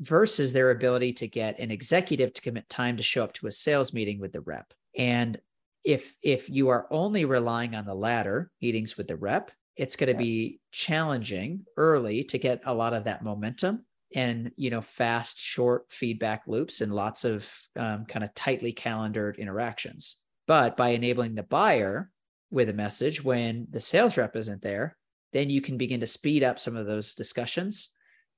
versus 0.00 0.52
their 0.52 0.70
ability 0.70 1.12
to 1.12 1.28
get 1.28 1.58
an 1.58 1.70
executive 1.70 2.32
to 2.34 2.42
commit 2.42 2.68
time 2.68 2.96
to 2.96 3.02
show 3.02 3.22
up 3.22 3.32
to 3.34 3.46
a 3.46 3.52
sales 3.52 3.92
meeting 3.92 4.18
with 4.18 4.32
the 4.32 4.40
rep. 4.40 4.72
And 4.96 5.38
if 5.84 6.14
if 6.22 6.50
you 6.50 6.68
are 6.68 6.86
only 6.90 7.24
relying 7.24 7.74
on 7.74 7.86
the 7.86 7.94
latter, 7.94 8.50
meetings 8.60 8.96
with 8.96 9.08
the 9.08 9.16
rep, 9.16 9.50
it's 9.76 9.96
going 9.96 10.12
to 10.12 10.18
be 10.18 10.60
challenging 10.72 11.64
early 11.76 12.24
to 12.24 12.38
get 12.38 12.62
a 12.64 12.74
lot 12.74 12.92
of 12.92 13.04
that 13.04 13.24
momentum 13.24 13.84
and 14.14 14.50
you 14.56 14.70
know 14.70 14.80
fast 14.80 15.38
short 15.38 15.84
feedback 15.90 16.42
loops 16.46 16.80
and 16.80 16.94
lots 16.94 17.24
of 17.24 17.50
um, 17.76 18.04
kind 18.06 18.24
of 18.24 18.34
tightly 18.34 18.72
calendared 18.72 19.38
interactions 19.38 20.16
but 20.46 20.76
by 20.76 20.90
enabling 20.90 21.34
the 21.34 21.42
buyer 21.44 22.10
with 22.50 22.68
a 22.68 22.74
message 22.74 23.22
when 23.22 23.66
the 23.70 23.80
sales 23.80 24.16
rep 24.16 24.34
isn't 24.36 24.62
there 24.62 24.96
then 25.32 25.48
you 25.48 25.60
can 25.60 25.76
begin 25.78 26.00
to 26.00 26.06
speed 26.06 26.42
up 26.42 26.58
some 26.58 26.76
of 26.76 26.86
those 26.86 27.14
discussions 27.14 27.90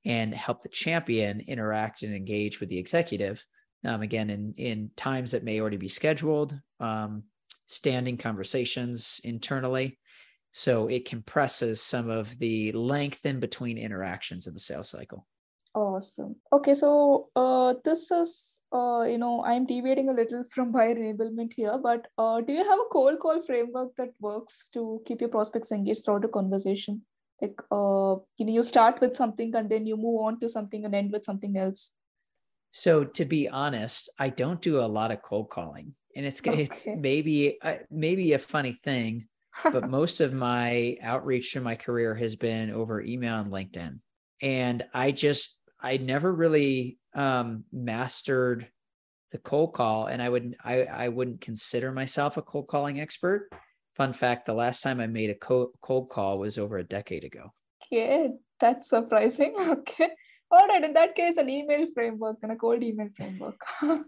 and 0.04 0.35
help 0.35 0.62
the 0.62 0.68
champion 0.68 1.40
interact 1.40 2.02
and 2.02 2.14
engage 2.14 2.61
with 2.61 2.68
the 2.68 2.78
executive. 2.78 3.44
Um, 3.85 4.02
again, 4.02 4.30
in 4.30 4.54
in 4.56 4.90
times 4.97 5.32
that 5.32 5.44
may 5.44 5.61
already 5.61 5.76
be 5.76 5.88
scheduled, 5.88 6.59
um, 6.80 7.25
standing 7.66 8.16
conversations 8.16 9.21
internally, 9.25 9.99
so 10.52 10.87
it 10.88 11.09
compresses 11.09 11.80
some 11.80 12.11
of 12.11 12.38
the 12.38 12.73
length 12.73 13.26
in 13.26 13.40
between 13.40 13.78
interactions 13.78 14.47
in 14.47 14.54
the 14.54 14.61
sales 14.61 14.90
cycle. 14.90 15.26
Awesome. 15.75 16.37
Okay, 16.52 16.75
so 16.75 17.30
uh, 17.35 17.75
this 17.82 18.11
is, 18.11 18.61
uh, 18.73 19.02
you 19.02 19.16
know, 19.16 19.42
I'm 19.42 19.64
deviating 19.64 20.11
a 20.11 20.12
little 20.12 20.44
from 20.54 20.71
buyer 20.71 20.94
enablement 20.94 21.54
here, 21.54 21.78
but 21.82 22.09
uh, 22.18 22.42
do 22.42 22.52
you 22.52 22.62
have 22.62 22.78
a 22.78 22.92
cold 22.92 23.18
call 23.21 23.40
framework 23.40 23.97
that 23.97 24.11
works 24.21 24.68
to 24.75 25.00
keep 25.06 25.23
your 25.23 25.30
prospects 25.30 25.73
engaged 25.73 26.04
throughout 26.04 26.23
the 26.23 26.28
conversation? 26.28 27.02
Like, 27.42 27.61
uh, 27.72 28.22
you 28.38 28.46
know, 28.46 28.52
you 28.52 28.62
start 28.62 29.00
with 29.00 29.16
something 29.16 29.52
and 29.56 29.68
then 29.68 29.84
you 29.84 29.96
move 29.96 30.20
on 30.22 30.38
to 30.40 30.49
something 30.49 30.84
and 30.84 30.94
end 30.94 31.11
with 31.11 31.25
something 31.25 31.56
else. 31.56 31.90
So 32.70 33.04
to 33.04 33.25
be 33.25 33.49
honest, 33.49 34.08
I 34.18 34.30
don't 34.30 34.61
do 34.61 34.78
a 34.78 34.87
lot 34.87 35.11
of 35.11 35.20
cold 35.22 35.50
calling, 35.50 35.94
and 36.16 36.25
it's 36.25 36.40
okay. 36.40 36.62
it's 36.62 36.87
maybe 36.87 37.58
uh, 37.61 37.78
maybe 37.90 38.32
a 38.32 38.38
funny 38.38 38.72
thing, 38.72 39.28
but 39.64 39.90
most 39.90 40.22
of 40.22 40.32
my 40.32 40.96
outreach 41.02 41.52
through 41.52 41.62
my 41.62 41.75
career 41.75 42.14
has 42.14 42.34
been 42.34 42.70
over 42.70 43.02
email 43.02 43.40
and 43.40 43.52
LinkedIn, 43.52 43.99
and 44.40 44.84
I 44.94 45.12
just 45.12 45.61
I 45.78 45.99
never 45.99 46.32
really 46.32 46.99
um, 47.14 47.64
mastered 47.72 48.68
the 49.32 49.38
cold 49.38 49.75
call, 49.75 50.06
and 50.06 50.22
I 50.22 50.30
would 50.30 50.56
I 50.64 50.84
I 50.84 51.08
wouldn't 51.08 51.42
consider 51.42 51.92
myself 51.92 52.38
a 52.38 52.42
cold 52.42 52.68
calling 52.68 53.00
expert. 53.00 53.50
Fun 53.94 54.12
fact: 54.12 54.46
the 54.46 54.54
last 54.54 54.82
time 54.82 55.00
I 55.00 55.06
made 55.06 55.30
a 55.30 55.34
cold, 55.34 55.75
call 55.80 56.38
was 56.38 56.58
over 56.58 56.78
a 56.78 56.84
decade 56.84 57.25
ago. 57.25 57.50
Yeah, 57.90 58.28
that's 58.61 58.88
surprising. 58.88 59.54
Okay. 59.58 60.08
All 60.50 60.66
right, 60.68 60.84
in 60.84 60.92
that 60.92 61.14
case, 61.14 61.38
an 61.38 61.49
email 61.49 61.87
framework 61.94 62.37
and 62.42 62.52
a 62.52 62.56
cold 62.56 62.82
email 62.82 63.08
framework. 63.16 63.58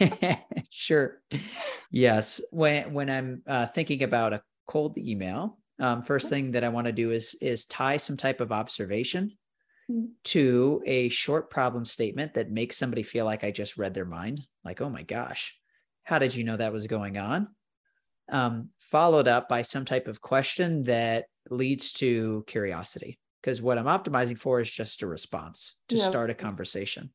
sure. 0.70 1.20
Yes. 1.90 2.40
When 2.50 2.94
when 2.94 3.10
I'm 3.10 3.42
uh, 3.46 3.66
thinking 3.66 4.02
about 4.02 4.32
a 4.32 4.42
cold 4.66 4.96
email, 4.96 5.58
um, 5.78 6.00
first 6.00 6.30
thing 6.30 6.52
that 6.52 6.64
I 6.64 6.70
want 6.70 6.86
to 6.86 6.92
do 6.92 7.10
is 7.10 7.34
is 7.42 7.66
tie 7.66 7.98
some 7.98 8.16
type 8.16 8.40
of 8.40 8.52
observation 8.52 9.32
Hmm. 9.88 10.06
to 10.24 10.80
a 10.86 11.08
short 11.08 11.50
problem 11.50 11.84
statement 11.84 12.34
that 12.34 12.50
makes 12.50 12.76
somebody 12.76 13.02
feel 13.02 13.24
like 13.24 13.42
I 13.42 13.50
just 13.50 13.76
read 13.76 13.94
their 13.94 14.04
mind, 14.04 14.40
like, 14.64 14.80
oh 14.80 14.88
my 14.88 15.02
gosh, 15.02 15.58
how 16.04 16.20
did 16.20 16.34
you 16.34 16.44
know 16.44 16.56
that 16.56 16.72
was 16.72 16.86
going 16.86 17.18
on? 17.18 17.48
Um, 18.32 18.70
followed 18.78 19.28
up 19.28 19.48
by 19.48 19.62
some 19.62 19.84
type 19.84 20.08
of 20.08 20.20
question 20.20 20.82
that 20.84 21.26
leads 21.50 21.92
to 21.92 22.44
curiosity. 22.46 23.18
Because 23.40 23.60
what 23.60 23.78
I'm 23.78 23.86
optimizing 23.86 24.38
for 24.38 24.60
is 24.60 24.70
just 24.70 25.02
a 25.02 25.06
response 25.06 25.80
to 25.88 25.96
yeah. 25.96 26.04
start 26.04 26.30
a 26.30 26.34
conversation. 26.34 27.10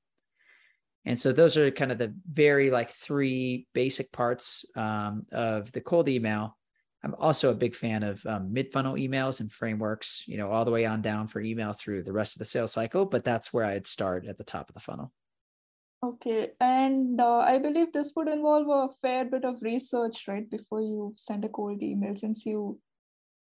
And 1.06 1.20
so 1.20 1.32
those 1.32 1.56
are 1.56 1.72
kind 1.72 1.92
of 1.92 1.98
the 1.98 2.14
very 2.30 2.70
like 2.70 2.90
three 2.90 3.66
basic 3.74 4.12
parts 4.12 4.66
um, 4.76 5.26
of 5.32 5.72
the 5.72 5.82
cold 5.82 6.10
email 6.10 6.58
I'm 7.04 7.16
also 7.20 7.52
a 7.52 7.56
big 7.56 7.76
fan 7.76 8.04
of 8.04 8.26
um, 8.26 8.52
mid 8.52 8.72
funnel 8.72 8.96
emails 8.96 9.40
and 9.40 9.52
frameworks, 9.52 10.24
you 10.28 10.38
know, 10.38 10.50
all 10.50 10.66
the 10.66 10.72
way 10.72 10.86
on 10.86 11.02
down 11.02 11.28
for 11.28 11.40
email 11.40 11.72
through 11.74 12.04
the 12.04 12.14
rest 12.14 12.36
of 12.36 12.40
the 12.40 12.46
sales 12.46 12.72
cycle. 12.72 13.06
But 13.06 13.24
that's 13.24 13.54
where 13.54 13.66
I'd 13.66 13.88
start 13.88 14.26
at 14.26 14.38
the 14.38 14.44
top 14.44 14.70
of 14.70 14.74
the 14.74 14.82
funnel. 14.82 15.12
Okay. 16.04 16.52
And 16.60 17.20
uh, 17.20 17.40
I 17.40 17.58
believe 17.58 17.92
this 17.92 18.14
would 18.16 18.28
involve 18.28 18.68
a 18.70 18.94
fair 19.02 19.26
bit 19.26 19.44
of 19.44 19.62
research, 19.62 20.26
right? 20.28 20.50
Before 20.50 20.82
you 20.82 21.14
send 21.16 21.44
a 21.44 21.50
cold 21.50 21.82
email, 21.82 22.16
since 22.16 22.46
you 22.46 22.80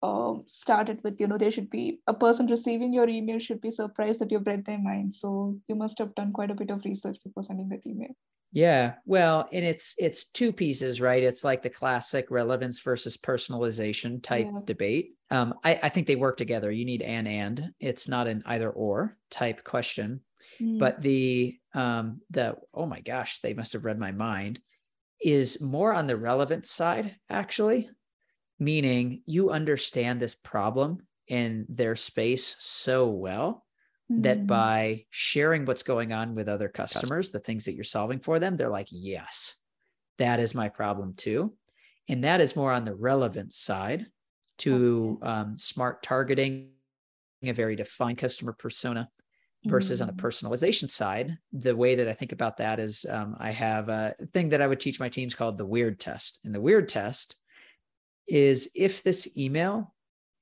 uh, 0.02 0.34
started 0.46 1.00
with, 1.02 1.18
you 1.18 1.26
know, 1.26 1.38
there 1.38 1.50
should 1.50 1.70
be 1.70 2.00
a 2.06 2.12
person 2.12 2.46
receiving 2.46 2.92
your 2.92 3.08
email 3.08 3.38
should 3.38 3.62
be 3.62 3.70
surprised 3.70 4.20
that 4.20 4.30
you've 4.30 4.46
read 4.46 4.66
their 4.66 4.78
mind. 4.78 5.14
So 5.14 5.58
you 5.68 5.74
must 5.74 5.98
have 5.98 6.14
done 6.14 6.32
quite 6.32 6.50
a 6.50 6.54
bit 6.54 6.70
of 6.70 6.84
research 6.84 7.16
before 7.24 7.42
sending 7.42 7.70
that 7.70 7.86
email. 7.86 8.14
Yeah, 8.52 8.94
well, 9.04 9.48
and 9.52 9.64
it's 9.64 9.96
it's 9.98 10.30
two 10.30 10.52
pieces, 10.52 11.00
right? 11.00 11.24
It's 11.24 11.42
like 11.42 11.60
the 11.60 11.70
classic 11.70 12.30
relevance 12.30 12.78
versus 12.78 13.16
personalization 13.16 14.22
type 14.22 14.46
yeah. 14.46 14.60
debate. 14.64 15.14
Um, 15.32 15.54
I, 15.64 15.80
I 15.82 15.88
think 15.88 16.06
they 16.06 16.14
work 16.14 16.36
together. 16.36 16.70
You 16.70 16.84
need 16.84 17.02
an 17.02 17.26
and. 17.26 17.72
It's 17.80 18.06
not 18.06 18.28
an 18.28 18.44
either 18.46 18.70
or 18.70 19.16
type 19.28 19.64
question. 19.64 20.20
Mm. 20.60 20.78
But 20.78 21.02
the 21.02 21.56
um 21.74 22.20
the 22.30 22.56
oh 22.72 22.86
my 22.86 23.00
gosh, 23.00 23.40
they 23.40 23.54
must 23.54 23.72
have 23.72 23.84
read 23.84 23.98
my 23.98 24.12
mind 24.12 24.60
is 25.20 25.60
more 25.60 25.92
on 25.92 26.06
the 26.06 26.16
relevance 26.16 26.70
side, 26.70 27.16
actually, 27.30 27.88
meaning 28.58 29.22
you 29.26 29.50
understand 29.50 30.20
this 30.20 30.34
problem 30.34 30.98
in 31.28 31.66
their 31.68 31.96
space 31.96 32.56
so 32.58 33.08
well 33.08 33.64
that 34.10 34.40
mm. 34.40 34.46
by 34.46 35.06
sharing 35.10 35.64
what's 35.64 35.82
going 35.82 36.12
on 36.12 36.34
with 36.34 36.48
other 36.48 36.68
customers, 36.68 37.30
the 37.30 37.38
things 37.38 37.64
that 37.64 37.74
you're 37.74 37.84
solving 37.84 38.20
for 38.20 38.38
them, 38.38 38.56
they're 38.56 38.68
like, 38.68 38.88
yes, 38.90 39.56
that 40.18 40.40
is 40.40 40.54
my 40.54 40.68
problem 40.68 41.14
too. 41.16 41.54
And 42.08 42.24
that 42.24 42.40
is 42.40 42.54
more 42.54 42.70
on 42.70 42.84
the 42.84 42.94
relevance 42.94 43.56
side 43.56 44.06
to 44.58 45.18
okay. 45.22 45.30
um, 45.30 45.56
smart 45.56 46.02
targeting, 46.02 46.68
a 47.42 47.52
very 47.52 47.76
defined 47.76 48.18
customer 48.18 48.52
persona 48.52 49.08
versus 49.66 50.00
mm. 50.00 50.02
on 50.02 50.08
the 50.08 50.22
mm. 50.22 50.26
personalization 50.26 50.88
side. 50.88 51.36
The 51.52 51.76
way 51.76 51.94
that 51.94 52.08
I 52.08 52.12
think 52.12 52.32
about 52.32 52.58
that 52.58 52.78
is 52.78 53.06
um, 53.08 53.36
I 53.38 53.50
have 53.50 53.88
a 53.88 54.14
thing 54.32 54.50
that 54.50 54.60
I 54.60 54.66
would 54.66 54.80
teach 54.80 55.00
my 55.00 55.08
teams 55.08 55.34
called 55.34 55.58
the 55.58 55.66
weird 55.66 55.98
test. 55.98 56.40
And 56.44 56.54
the 56.54 56.60
weird 56.60 56.88
test 56.88 57.36
is 58.26 58.70
if 58.74 59.02
this 59.02 59.36
email 59.36 59.94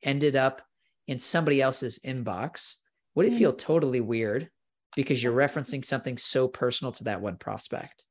ended 0.02 0.36
up 0.36 0.62
in 1.08 1.18
somebody 1.18 1.60
else's 1.60 1.98
inbox 2.04 2.76
would 3.14 3.26
it 3.26 3.34
feel 3.34 3.52
totally 3.52 4.00
weird 4.00 4.48
because 4.96 5.22
you're 5.22 5.32
referencing 5.36 5.84
something 5.84 6.16
so 6.18 6.48
personal 6.48 6.92
to 6.92 7.04
that 7.04 7.20
one 7.20 7.36
prospect? 7.36 8.04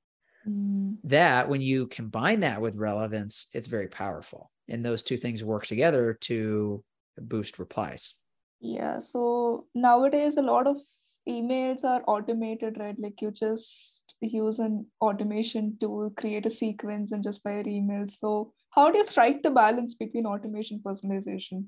Mm. 0.48 0.98
That 1.04 1.50
when 1.50 1.62
you 1.62 1.88
combine 1.88 2.42
that 2.42 2.62
with 2.62 2.76
relevance, 2.76 3.48
it's 3.54 3.68
very 3.68 3.88
powerful. 3.88 4.52
And 4.70 4.86
those 4.86 5.04
two 5.04 5.18
things 5.18 5.44
work 5.44 5.66
together 5.66 6.18
to 6.22 6.84
boost 7.18 7.60
replies. 7.60 8.16
Yeah. 8.60 9.00
So 9.00 9.66
nowadays, 9.74 10.38
a 10.38 10.42
lot 10.42 10.68
of 10.68 10.78
emails 11.28 11.84
are 11.84 12.04
automated, 12.08 12.78
right? 12.80 12.98
Like 12.98 13.22
you 13.22 13.32
just 13.32 14.04
use 14.22 14.60
an 14.60 14.86
automation 15.02 15.78
tool, 15.80 16.12
create 16.12 16.46
a 16.46 16.50
sequence, 16.50 17.12
and 17.12 17.24
just 17.24 17.42
fire 17.42 17.64
emails. 17.64 18.12
So, 18.12 18.54
how 18.72 18.92
do 18.92 18.98
you 18.98 19.06
strike 19.06 19.44
the 19.44 19.52
balance 19.52 19.96
between 19.96 20.26
automation 20.26 20.82
personalization? 20.84 21.66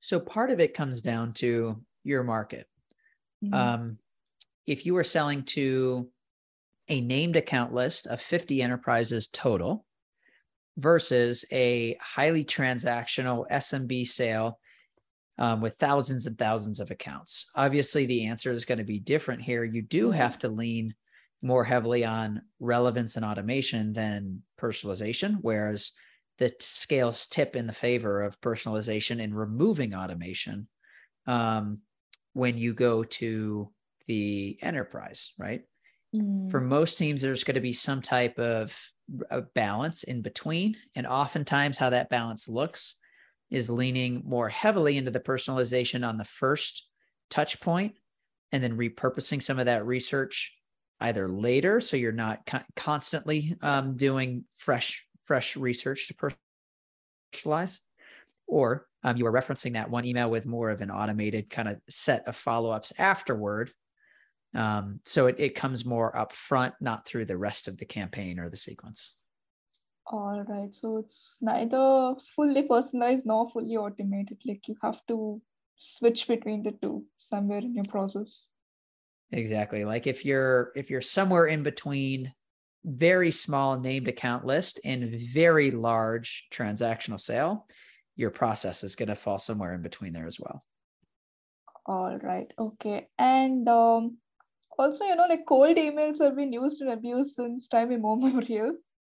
So, 0.00 0.20
part 0.20 0.50
of 0.50 0.60
it 0.60 0.74
comes 0.74 1.02
down 1.02 1.32
to 1.34 1.82
your 2.04 2.24
market. 2.24 2.66
Mm-hmm. 3.44 3.54
Um, 3.54 3.98
if 4.66 4.84
you 4.84 4.96
are 4.96 5.04
selling 5.04 5.44
to 5.44 6.08
a 6.88 7.00
named 7.00 7.36
account 7.36 7.72
list 7.72 8.06
of 8.06 8.20
50 8.20 8.62
enterprises 8.62 9.28
total 9.28 9.84
versus 10.76 11.44
a 11.52 11.96
highly 12.00 12.44
transactional 12.44 13.48
SMB 13.50 14.06
sale 14.06 14.58
um, 15.38 15.60
with 15.60 15.74
thousands 15.74 16.26
and 16.26 16.38
thousands 16.38 16.80
of 16.80 16.90
accounts, 16.90 17.50
obviously 17.54 18.06
the 18.06 18.26
answer 18.26 18.52
is 18.52 18.64
going 18.64 18.78
to 18.78 18.84
be 18.84 18.98
different 18.98 19.42
here. 19.42 19.64
You 19.64 19.82
do 19.82 20.08
mm-hmm. 20.08 20.18
have 20.18 20.38
to 20.40 20.48
lean 20.48 20.94
more 21.42 21.64
heavily 21.64 22.04
on 22.04 22.42
relevance 22.60 23.16
and 23.16 23.24
automation 23.24 23.92
than 23.92 24.42
personalization, 24.58 25.38
whereas 25.42 25.92
the 26.38 26.52
scales 26.60 27.26
tip 27.26 27.56
in 27.56 27.66
the 27.66 27.72
favor 27.72 28.22
of 28.22 28.40
personalization 28.40 29.22
and 29.22 29.36
removing 29.36 29.94
automation. 29.94 30.68
Um, 31.26 31.80
when 32.36 32.58
you 32.58 32.74
go 32.74 33.02
to 33.02 33.70
the 34.06 34.58
enterprise, 34.60 35.32
right? 35.38 35.62
Mm. 36.14 36.50
For 36.50 36.60
most 36.60 36.98
teams, 36.98 37.22
there's 37.22 37.44
going 37.44 37.54
to 37.54 37.60
be 37.62 37.72
some 37.72 38.02
type 38.02 38.38
of, 38.38 38.78
of 39.30 39.52
balance 39.54 40.02
in 40.02 40.20
between. 40.20 40.76
And 40.94 41.06
oftentimes, 41.06 41.78
how 41.78 41.90
that 41.90 42.10
balance 42.10 42.46
looks 42.46 42.96
is 43.50 43.70
leaning 43.70 44.22
more 44.24 44.48
heavily 44.48 44.96
into 44.96 45.10
the 45.10 45.20
personalization 45.20 46.06
on 46.06 46.18
the 46.18 46.24
first 46.24 46.88
touch 47.30 47.60
point 47.60 47.94
and 48.52 48.62
then 48.62 48.76
repurposing 48.76 49.42
some 49.42 49.58
of 49.58 49.66
that 49.66 49.86
research 49.86 50.54
either 51.00 51.28
later 51.28 51.80
so 51.80 51.96
you're 51.96 52.12
not 52.12 52.44
co- 52.46 52.60
constantly 52.74 53.56
um, 53.62 53.96
doing 53.96 54.44
fresh 54.56 55.06
fresh 55.24 55.56
research 55.56 56.08
to 56.08 56.34
personalize 57.34 57.80
or 58.46 58.86
um, 59.02 59.16
you 59.16 59.24
were 59.24 59.32
referencing 59.32 59.74
that 59.74 59.90
one 59.90 60.04
email 60.04 60.30
with 60.30 60.46
more 60.46 60.70
of 60.70 60.80
an 60.80 60.90
automated 60.90 61.48
kind 61.48 61.68
of 61.68 61.80
set 61.88 62.26
of 62.26 62.34
follow-ups 62.34 62.92
afterward. 62.98 63.70
Um, 64.54 65.00
so 65.04 65.26
it, 65.26 65.36
it 65.38 65.54
comes 65.54 65.84
more 65.84 66.16
up 66.16 66.32
front 66.32 66.74
not 66.80 67.06
through 67.06 67.26
the 67.26 67.36
rest 67.36 67.68
of 67.68 67.78
the 67.78 67.84
campaign 67.84 68.38
or 68.38 68.48
the 68.48 68.56
sequence 68.56 69.14
all 70.08 70.44
right 70.48 70.74
so 70.74 70.98
it's 70.98 71.38
neither 71.40 72.14
fully 72.34 72.62
personalized 72.62 73.26
nor 73.26 73.50
fully 73.50 73.76
automated 73.76 74.38
like 74.44 74.68
you 74.68 74.76
have 74.82 75.00
to 75.08 75.40
switch 75.78 76.26
between 76.28 76.62
the 76.62 76.72
two 76.82 77.04
somewhere 77.16 77.58
in 77.58 77.74
your 77.74 77.84
process 77.84 78.48
exactly 79.32 79.84
like 79.84 80.06
if 80.06 80.24
you're 80.24 80.72
if 80.76 80.90
you're 80.90 81.00
somewhere 81.00 81.46
in 81.46 81.62
between 81.62 82.32
very 82.84 83.32
small 83.32 83.80
named 83.80 84.06
account 84.06 84.44
list 84.44 84.78
and 84.84 85.10
very 85.20 85.72
large 85.72 86.46
transactional 86.52 87.18
sale 87.18 87.66
your 88.16 88.30
process 88.30 88.82
is 88.82 88.96
going 88.96 89.10
to 89.10 89.14
fall 89.14 89.38
somewhere 89.38 89.74
in 89.74 89.82
between 89.82 90.12
there 90.12 90.26
as 90.26 90.40
well. 90.40 90.64
All 91.84 92.18
right. 92.18 92.52
Okay. 92.58 93.08
And 93.18 93.68
um, 93.68 94.16
also, 94.78 95.04
you 95.04 95.14
know, 95.14 95.26
like 95.28 95.46
cold 95.46 95.76
emails 95.76 96.20
have 96.20 96.34
been 96.34 96.52
used 96.52 96.80
and 96.80 96.90
abused 96.90 97.36
since 97.36 97.68
time 97.68 97.92
immemorial. 97.92 98.72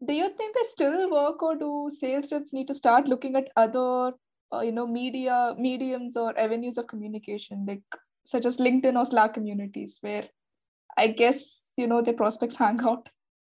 Do 0.06 0.12
you 0.12 0.28
think 0.36 0.54
they 0.54 0.68
still 0.68 1.10
work, 1.10 1.42
or 1.42 1.56
do 1.56 1.90
sales 1.98 2.30
reps 2.30 2.52
need 2.52 2.68
to 2.68 2.74
start 2.74 3.08
looking 3.08 3.34
at 3.34 3.48
other, 3.56 4.12
uh, 4.52 4.60
you 4.60 4.72
know, 4.72 4.86
media 4.86 5.54
mediums 5.58 6.16
or 6.16 6.38
avenues 6.38 6.78
of 6.78 6.86
communication, 6.86 7.66
like 7.66 7.82
such 8.24 8.46
as 8.46 8.58
LinkedIn 8.58 8.96
or 8.96 9.04
Slack 9.04 9.34
communities, 9.34 9.98
where 10.00 10.28
I 10.96 11.08
guess 11.08 11.72
you 11.76 11.86
know 11.86 12.02
their 12.02 12.14
prospects 12.14 12.56
hang 12.56 12.80
out. 12.80 13.08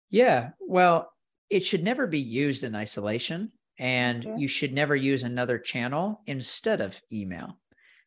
Yeah, 0.09 0.51
well, 0.59 1.11
it 1.49 1.65
should 1.65 1.83
never 1.83 2.07
be 2.07 2.19
used 2.19 2.63
in 2.63 2.75
isolation, 2.75 3.51
and 3.77 4.25
okay. 4.25 4.35
you 4.37 4.47
should 4.47 4.73
never 4.73 4.95
use 4.95 5.23
another 5.23 5.59
channel 5.59 6.21
instead 6.27 6.79
of 6.79 7.01
email. 7.11 7.59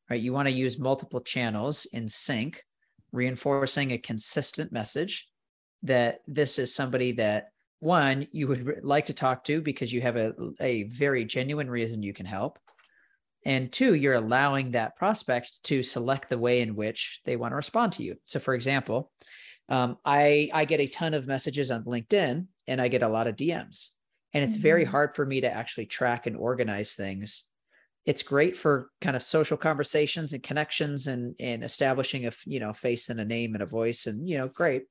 Right? 0.08 0.20
You 0.20 0.32
want 0.32 0.48
to 0.48 0.54
use 0.54 0.78
multiple 0.78 1.20
channels 1.20 1.86
in 1.92 2.08
sync, 2.08 2.64
reinforcing 3.12 3.92
a 3.92 3.98
consistent 3.98 4.72
message 4.72 5.28
that 5.82 6.20
this 6.26 6.58
is 6.58 6.74
somebody 6.74 7.12
that 7.12 7.50
one 7.80 8.28
you 8.32 8.46
would 8.48 8.80
like 8.84 9.06
to 9.06 9.14
talk 9.14 9.44
to 9.44 9.60
because 9.60 9.92
you 9.92 10.00
have 10.00 10.16
a, 10.16 10.32
a 10.60 10.84
very 10.84 11.24
genuine 11.24 11.68
reason 11.68 12.02
you 12.02 12.12
can 12.12 12.26
help. 12.26 12.58
And 13.44 13.72
two 13.72 13.94
you're 13.94 14.14
allowing 14.14 14.72
that 14.72 14.96
prospect 14.96 15.62
to 15.64 15.82
select 15.82 16.28
the 16.28 16.38
way 16.38 16.60
in 16.60 16.76
which 16.76 17.20
they 17.24 17.36
want 17.36 17.52
to 17.52 17.56
respond 17.56 17.92
to 17.92 18.02
you. 18.02 18.16
So 18.24 18.38
for 18.38 18.54
example 18.54 19.10
um, 19.70 19.96
i 20.04 20.50
i 20.52 20.64
get 20.64 20.80
a 20.80 20.88
ton 20.88 21.14
of 21.14 21.28
messages 21.28 21.70
on 21.70 21.84
linkedin 21.84 22.48
and 22.66 22.80
i 22.80 22.88
get 22.88 23.04
a 23.04 23.08
lot 23.08 23.28
of 23.28 23.36
dms 23.36 23.90
and 24.32 24.44
it's 24.44 24.54
mm-hmm. 24.54 24.62
very 24.62 24.84
hard 24.84 25.14
for 25.14 25.26
me 25.26 25.40
to 25.40 25.52
actually 25.52 25.86
track 25.86 26.26
and 26.26 26.36
organize 26.36 26.94
things. 26.94 27.44
It's 28.06 28.22
great 28.22 28.56
for 28.56 28.90
kind 29.00 29.16
of 29.16 29.22
social 29.22 29.56
conversations 29.56 30.32
and 30.32 30.42
connections 30.42 31.06
and 31.06 31.34
and 31.38 31.62
establishing 31.62 32.26
a 32.26 32.32
you 32.46 32.60
know 32.60 32.72
face 32.72 33.08
and 33.08 33.20
a 33.20 33.24
name 33.24 33.54
and 33.54 33.62
a 33.62 33.66
voice 33.66 34.06
and 34.06 34.28
you 34.28 34.38
know 34.38 34.48
great 34.48 34.84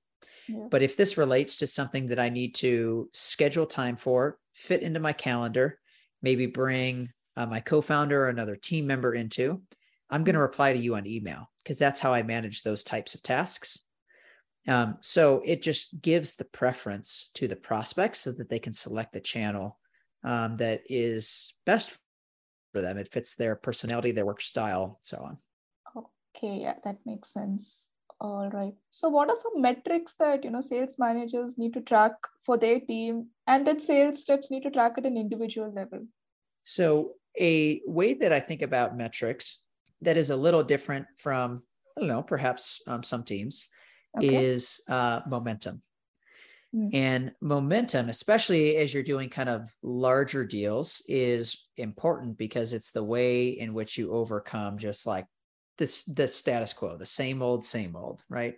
but 0.70 0.82
if 0.82 0.96
this 0.96 1.18
relates 1.18 1.58
to 1.58 1.68
something 1.68 2.08
that 2.08 2.20
I 2.20 2.30
need 2.30 2.56
to 2.56 3.10
schedule 3.14 3.66
time 3.66 3.96
for, 3.96 4.38
fit 4.54 4.84
into 4.84 5.00
my 5.00 5.14
calendar, 5.14 5.80
maybe 6.22 6.46
bring 6.46 7.10
uh, 7.36 7.46
my 7.46 7.60
co 7.60 7.82
founder 7.82 8.26
or 8.26 8.30
another 8.30 8.56
team 8.56 8.88
member 8.88 9.14
into, 9.14 9.62
I'm 10.10 10.24
going 10.24 10.34
to 10.34 10.40
mm-hmm. 10.40 10.44
reply 10.44 10.74
to 10.74 10.80
you 10.80 10.96
on 10.96 11.08
email 11.08 11.50
because 11.64 11.78
that's 11.78 12.00
how 12.00 12.14
I 12.14 12.24
manage 12.24 12.64
those 12.64 12.84
types 12.84 13.14
of 13.16 13.22
tasks. 13.22 13.80
Um, 14.68 14.98
so 15.02 15.42
it 15.46 15.62
just 15.62 16.02
gives 16.02 16.36
the 16.36 16.46
preference 16.46 17.32
to 17.36 17.48
the 17.48 17.56
prospects 17.56 18.20
so 18.20 18.32
that 18.34 18.50
they 18.50 18.60
can 18.60 18.74
select 18.74 19.14
the 19.14 19.22
channel 19.22 19.80
um, 20.24 20.58
that 20.58 20.82
is 20.90 21.56
best 21.66 21.98
for 22.74 22.82
them. 22.82 22.98
It 22.98 23.12
fits 23.12 23.36
their 23.36 23.56
personality, 23.56 24.12
their 24.12 24.26
work 24.26 24.42
style, 24.42 25.00
so 25.02 25.18
on. 25.18 25.38
Okay, 26.36 26.60
yeah, 26.62 26.76
that 26.84 26.98
makes 27.06 27.34
sense. 27.34 27.89
All 28.22 28.50
right. 28.50 28.74
So, 28.92 29.08
what 29.08 29.30
are 29.30 29.36
some 29.36 29.62
metrics 29.62 30.14
that 30.20 30.44
you 30.44 30.52
know 30.52 30.62
sales 30.62 30.96
managers 31.00 31.58
need 31.58 31.74
to 31.74 31.82
track 31.82 32.14
for 32.46 32.58
their 32.58 32.80
team, 32.80 33.28
and 33.48 33.66
that 33.66 33.82
sales 33.82 34.26
reps 34.28 34.52
need 34.52 34.64
to 34.64 34.72
track 34.72 34.98
at 34.98 35.06
an 35.06 35.16
individual 35.16 35.72
level? 35.74 36.06
So, 36.64 37.14
a 37.40 37.82
way 37.86 38.16
that 38.16 38.34
I 38.34 38.42
think 38.42 38.62
about 38.62 38.98
metrics 38.98 39.64
that 40.02 40.18
is 40.18 40.32
a 40.32 40.36
little 40.36 40.64
different 40.64 41.06
from 41.18 41.64
I 41.96 42.02
don't 42.02 42.10
know, 42.10 42.22
perhaps 42.22 42.82
um, 42.88 43.04
some 43.04 43.24
teams, 43.24 43.68
okay. 44.18 44.46
is 44.46 44.82
uh, 44.90 45.22
momentum. 45.28 45.82
Mm. 46.76 46.90
And 46.94 47.32
momentum, 47.42 48.10
especially 48.10 48.78
as 48.78 48.94
you're 48.94 49.04
doing 49.04 49.30
kind 49.30 49.50
of 49.50 49.74
larger 49.82 50.46
deals, 50.46 51.02
is 51.08 51.68
important 51.78 52.38
because 52.38 52.74
it's 52.74 52.92
the 52.92 53.04
way 53.04 53.48
in 53.48 53.74
which 53.74 53.98
you 53.98 54.12
overcome 54.12 54.78
just 54.78 55.08
like 55.08 55.26
this 55.80 56.04
the 56.04 56.28
status 56.28 56.74
quo, 56.74 56.96
the 56.98 57.06
same 57.06 57.42
old, 57.42 57.66
same 57.66 57.96
old, 57.96 58.24
right? 58.30 58.56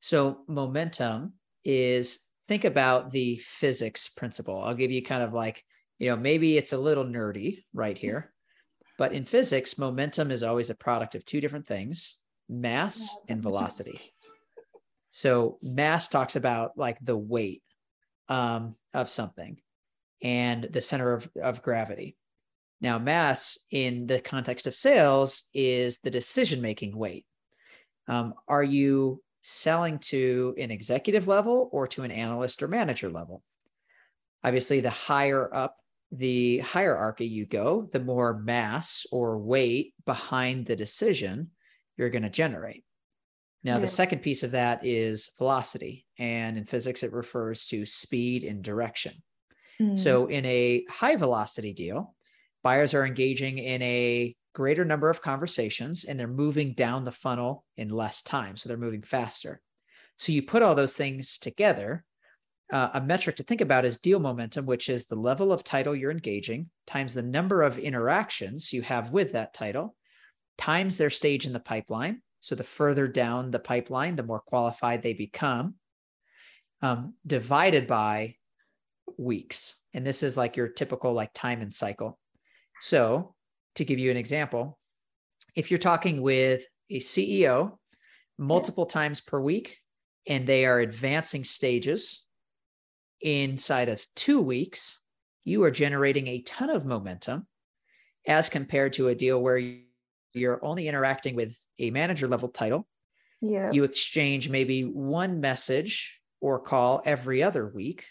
So 0.00 0.40
momentum 0.46 1.32
is 1.64 2.28
think 2.48 2.64
about 2.64 3.10
the 3.10 3.36
physics 3.36 4.08
principle. 4.08 4.62
I'll 4.62 4.74
give 4.74 4.90
you 4.90 5.02
kind 5.02 5.22
of 5.22 5.32
like, 5.32 5.64
you 5.98 6.10
know, 6.10 6.16
maybe 6.16 6.58
it's 6.58 6.74
a 6.74 6.78
little 6.78 7.04
nerdy 7.04 7.64
right 7.72 7.96
here, 7.96 8.32
but 8.98 9.12
in 9.12 9.24
physics, 9.24 9.78
momentum 9.78 10.30
is 10.30 10.42
always 10.42 10.68
a 10.68 10.76
product 10.76 11.14
of 11.14 11.24
two 11.24 11.40
different 11.40 11.66
things 11.66 12.18
mass 12.48 13.08
and 13.28 13.42
velocity. 13.42 14.00
So 15.12 15.56
mass 15.62 16.10
talks 16.10 16.36
about 16.36 16.76
like 16.76 16.98
the 17.00 17.16
weight 17.16 17.62
um, 18.28 18.76
of 18.92 19.08
something 19.08 19.56
and 20.22 20.64
the 20.64 20.82
center 20.82 21.14
of, 21.14 21.26
of 21.42 21.62
gravity. 21.62 22.18
Now, 22.80 22.98
mass 22.98 23.58
in 23.70 24.06
the 24.06 24.20
context 24.20 24.66
of 24.66 24.74
sales 24.74 25.48
is 25.54 25.98
the 25.98 26.10
decision 26.10 26.60
making 26.60 26.96
weight. 26.96 27.24
Um, 28.08 28.34
are 28.46 28.62
you 28.62 29.22
selling 29.42 29.98
to 29.98 30.54
an 30.58 30.70
executive 30.70 31.28
level 31.28 31.68
or 31.72 31.86
to 31.88 32.02
an 32.02 32.10
analyst 32.10 32.62
or 32.62 32.68
manager 32.68 33.08
level? 33.08 33.42
Obviously, 34.44 34.80
the 34.80 34.90
higher 34.90 35.52
up 35.54 35.76
the 36.12 36.58
hierarchy 36.58 37.26
you 37.26 37.46
go, 37.46 37.88
the 37.92 38.00
more 38.00 38.38
mass 38.38 39.06
or 39.10 39.38
weight 39.38 39.92
behind 40.04 40.66
the 40.66 40.76
decision 40.76 41.50
you're 41.96 42.10
going 42.10 42.22
to 42.22 42.30
generate. 42.30 42.84
Now, 43.64 43.74
yeah. 43.74 43.80
the 43.80 43.88
second 43.88 44.20
piece 44.20 44.42
of 44.42 44.52
that 44.52 44.86
is 44.86 45.30
velocity. 45.38 46.06
And 46.18 46.56
in 46.56 46.64
physics, 46.64 47.02
it 47.02 47.12
refers 47.12 47.66
to 47.66 47.84
speed 47.84 48.44
and 48.44 48.62
direction. 48.62 49.14
Mm. 49.80 49.98
So, 49.98 50.26
in 50.26 50.46
a 50.46 50.84
high 50.88 51.16
velocity 51.16 51.72
deal, 51.72 52.14
buyers 52.66 52.94
are 52.94 53.06
engaging 53.06 53.58
in 53.58 53.80
a 53.82 54.34
greater 54.52 54.84
number 54.84 55.08
of 55.08 55.22
conversations 55.22 56.02
and 56.02 56.18
they're 56.18 56.26
moving 56.26 56.72
down 56.72 57.04
the 57.04 57.12
funnel 57.12 57.64
in 57.76 57.88
less 57.88 58.22
time. 58.22 58.56
So 58.56 58.68
they're 58.68 58.76
moving 58.76 59.02
faster. 59.02 59.60
So 60.16 60.32
you 60.32 60.42
put 60.42 60.64
all 60.64 60.74
those 60.74 60.96
things 60.96 61.38
together. 61.38 62.04
Uh, 62.72 62.88
a 62.94 63.00
metric 63.00 63.36
to 63.36 63.44
think 63.44 63.60
about 63.60 63.84
is 63.84 63.98
deal 63.98 64.18
momentum, 64.18 64.66
which 64.66 64.88
is 64.88 65.06
the 65.06 65.14
level 65.14 65.52
of 65.52 65.62
title 65.62 65.94
you're 65.94 66.10
engaging 66.10 66.68
times 66.88 67.14
the 67.14 67.22
number 67.22 67.62
of 67.62 67.78
interactions 67.78 68.72
you 68.72 68.82
have 68.82 69.12
with 69.12 69.30
that 69.30 69.54
title 69.54 69.94
times 70.58 70.98
their 70.98 71.08
stage 71.08 71.46
in 71.46 71.52
the 71.52 71.60
pipeline. 71.60 72.20
So 72.40 72.56
the 72.56 72.64
further 72.64 73.06
down 73.06 73.52
the 73.52 73.60
pipeline, 73.60 74.16
the 74.16 74.24
more 74.24 74.40
qualified 74.40 75.04
they 75.04 75.12
become, 75.12 75.74
um, 76.82 77.14
divided 77.24 77.86
by 77.86 78.34
weeks. 79.16 79.80
And 79.94 80.04
this 80.04 80.24
is 80.24 80.36
like 80.36 80.56
your 80.56 80.66
typical 80.66 81.12
like 81.12 81.32
time 81.32 81.62
and 81.62 81.72
cycle. 81.72 82.18
So, 82.80 83.34
to 83.76 83.84
give 83.84 83.98
you 83.98 84.10
an 84.10 84.16
example, 84.16 84.78
if 85.54 85.70
you're 85.70 85.78
talking 85.78 86.22
with 86.22 86.64
a 86.90 87.00
CEO 87.00 87.78
multiple 88.38 88.86
times 88.86 89.20
per 89.20 89.40
week 89.40 89.78
and 90.26 90.46
they 90.46 90.66
are 90.66 90.80
advancing 90.80 91.44
stages 91.44 92.26
inside 93.20 93.88
of 93.88 94.04
two 94.14 94.40
weeks, 94.40 95.02
you 95.44 95.62
are 95.64 95.70
generating 95.70 96.26
a 96.26 96.42
ton 96.42 96.70
of 96.70 96.84
momentum 96.84 97.46
as 98.26 98.48
compared 98.48 98.92
to 98.94 99.08
a 99.08 99.14
deal 99.14 99.40
where 99.40 99.62
you're 100.34 100.64
only 100.64 100.88
interacting 100.88 101.34
with 101.34 101.56
a 101.78 101.90
manager 101.90 102.28
level 102.28 102.48
title. 102.48 102.86
Yeah. 103.40 103.70
You 103.70 103.84
exchange 103.84 104.48
maybe 104.48 104.82
one 104.82 105.40
message 105.40 106.20
or 106.40 106.58
call 106.58 107.02
every 107.04 107.42
other 107.42 107.66
week. 107.66 108.06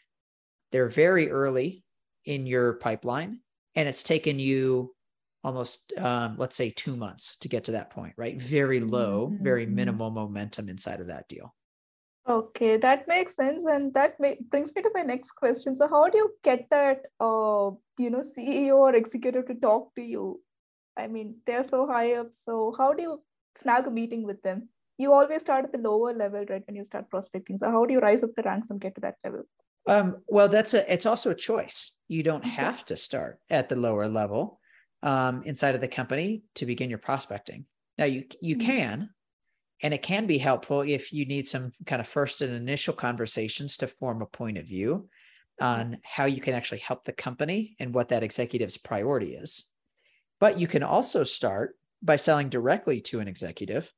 They're 0.72 0.90
very 0.90 1.30
early 1.30 1.84
in 2.26 2.48
your 2.48 2.74
pipeline 2.74 3.40
and 3.76 3.88
it's 3.88 4.04
taken 4.04 4.40
you 4.40 4.94
almost 5.44 5.94
um, 5.98 6.36
let's 6.38 6.56
say 6.56 6.72
two 6.72 6.96
months 6.96 7.38
to 7.38 7.48
get 7.48 7.66
to 7.66 7.74
that 7.74 7.92
point 7.92 8.14
right? 8.18 8.42
Very 8.42 8.80
low 8.80 9.28
mm-hmm. 9.28 9.44
very 9.44 9.66
minimal 9.66 10.10
momentum 10.10 10.70
inside 10.70 11.02
of 11.02 11.08
that 11.08 11.28
deal. 11.28 11.54
Okay 12.28 12.78
that 12.78 13.08
makes 13.08 13.36
sense 13.36 13.66
and 13.66 13.94
that 13.94 14.20
may- 14.20 14.40
brings 14.50 14.74
me 14.76 14.82
to 14.82 14.92
my 14.94 15.04
next 15.04 15.32
question. 15.32 15.76
So 15.76 15.88
how 15.88 16.10
do 16.10 16.18
you 16.18 16.32
get 16.44 16.68
that 16.72 17.04
uh, 17.20 17.72
you 17.98 18.10
know 18.10 18.24
ceo 18.38 18.78
or 18.78 18.96
executive 18.96 19.48
to 19.48 19.56
talk 19.56 19.94
to 19.96 20.02
you? 20.02 20.42
I 20.98 21.08
mean 21.08 21.36
they're 21.46 21.64
so 21.64 21.86
high 21.86 22.14
up 22.14 22.28
so 22.32 22.74
how 22.78 22.94
do 22.94 23.04
you 23.04 23.22
snag 23.58 23.88
a 23.88 23.92
meeting 23.92 24.24
with 24.24 24.42
them? 24.42 24.70
You 24.98 25.12
always 25.12 25.42
start 25.42 25.66
at 25.66 25.74
the 25.74 25.78
lower 25.78 26.14
level 26.14 26.46
right 26.50 26.64
when 26.66 26.76
you 26.76 26.84
start 26.86 27.10
prospecting. 27.10 27.58
So 27.58 27.70
how 27.70 27.86
do 27.86 27.94
you 27.94 28.00
rise 28.00 28.24
up 28.24 28.32
the 28.36 28.44
ranks 28.44 28.70
and 28.70 28.80
get 28.80 28.96
to 28.96 29.02
that 29.02 29.16
level 29.24 29.44
um, 29.88 30.18
well, 30.28 30.50
that's 30.50 30.74
a 30.74 30.92
it's 30.92 31.06
also 31.06 31.32
a 31.32 31.36
choice. 31.36 31.98
You 32.08 32.24
don't 32.24 32.46
have 32.46 32.86
to 32.86 32.98
start 32.98 33.40
at 33.50 33.70
the 33.70 33.76
lower 33.76 34.08
level 34.08 34.60
um, 35.04 35.44
inside 35.44 35.76
of 35.76 35.82
the 35.82 35.88
company 35.88 36.44
to 36.56 36.66
begin 36.66 36.90
your 36.90 37.00
prospecting. 37.00 37.66
Now 37.98 38.06
you 38.06 38.26
you 38.42 38.58
mm-hmm. 38.58 38.68
can, 38.68 39.10
and 39.82 39.94
it 39.94 40.02
can 40.02 40.26
be 40.26 40.38
helpful 40.38 40.82
if 40.82 41.14
you 41.14 41.26
need 41.26 41.48
some 41.48 41.72
kind 41.86 42.00
of 42.00 42.08
first 42.08 42.42
and 42.42 42.54
initial 42.54 42.94
conversations 42.94 43.78
to 43.78 43.88
form 43.88 44.22
a 44.22 44.28
point 44.28 44.58
of 44.58 44.66
view 44.66 45.08
on 45.62 46.00
how 46.04 46.26
you 46.26 46.42
can 46.42 46.54
actually 46.54 46.80
help 46.80 47.06
the 47.06 47.14
company 47.14 47.76
and 47.80 47.94
what 47.94 48.10
that 48.10 48.24
executive's 48.24 48.78
priority 48.78 49.36
is. 49.36 49.70
But 50.40 50.60
you 50.60 50.68
can 50.68 50.84
also 50.84 51.24
start 51.24 51.78
by 52.02 52.18
selling 52.18 52.50
directly 52.50 53.00
to 53.02 53.20
an 53.20 53.28
executive 53.28 53.92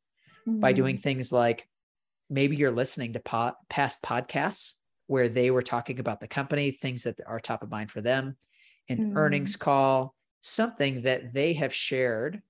mm-hmm. 0.48 0.60
by 0.60 0.74
doing 0.74 0.98
things 0.98 1.32
like 1.32 1.68
maybe 2.30 2.56
you're 2.56 2.72
listening 2.72 3.14
to 3.14 3.20
po- 3.20 3.56
past 3.70 4.04
podcasts 4.04 4.74
where 5.08 5.30
they 5.30 5.52
were 5.52 5.62
talking 5.62 6.00
about 6.00 6.20
the 6.20 6.28
company, 6.28 6.72
things 6.72 7.04
that 7.04 7.20
are 7.26 7.40
top 7.40 7.64
of 7.64 7.72
mind 7.72 7.90
for 7.92 8.02
them, 8.02 8.36
an 8.90 9.12
mm. 9.12 9.16
earnings 9.16 9.56
call, 9.56 10.14
something 10.42 11.02
that 11.02 11.34
they 11.34 11.54
have 11.54 11.74
shared 11.74 12.42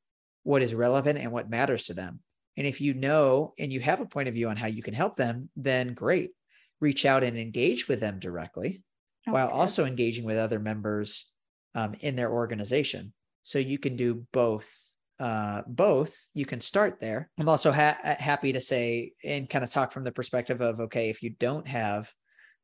what 0.44 0.62
is 0.62 0.74
relevant 0.74 1.20
and 1.20 1.32
what 1.32 1.50
matters 1.50 1.86
to 1.86 1.94
them. 1.94 2.20
And 2.58 2.66
if 2.66 2.82
you 2.82 2.94
know 2.94 3.54
and 3.60 3.72
you 3.72 3.80
have 3.80 4.02
a 4.02 4.06
point 4.06 4.28
of 4.28 4.34
view 4.34 4.50
on 4.50 4.58
how 4.58 4.68
you 4.68 4.82
can 4.82 4.94
help 4.94 5.16
them, 5.16 5.50
then 5.56 5.94
great. 5.94 6.32
Reach 6.80 7.06
out 7.06 7.24
and 7.24 7.38
engage 7.38 7.88
with 7.88 8.00
them 8.00 8.20
directly 8.20 8.84
okay. 9.28 9.34
while 9.34 9.50
also 9.50 9.86
engaging 9.86 10.26
with 10.26 10.38
other 10.38 10.60
members 10.60 11.32
um, 11.76 11.96
in 12.00 12.16
their 12.16 12.32
organization. 12.32 13.14
So 13.44 13.60
you 13.60 13.78
can 13.78 13.96
do 13.96 14.26
both 14.34 14.72
uh, 15.20 15.64
both, 15.66 16.16
you 16.36 16.46
can 16.46 16.60
start 16.60 17.00
there. 17.00 17.30
I'm 17.40 17.50
also 17.50 17.72
ha- 17.72 17.98
happy 18.04 18.54
to 18.54 18.60
say 18.60 19.14
and 19.24 19.50
kind 19.50 19.64
of 19.64 19.72
talk 19.72 19.92
from 19.92 20.04
the 20.04 20.12
perspective 20.12 20.62
of 20.62 20.80
okay, 20.80 21.10
if 21.10 21.24
you 21.24 21.32
don't 21.32 21.68
have 21.68 22.12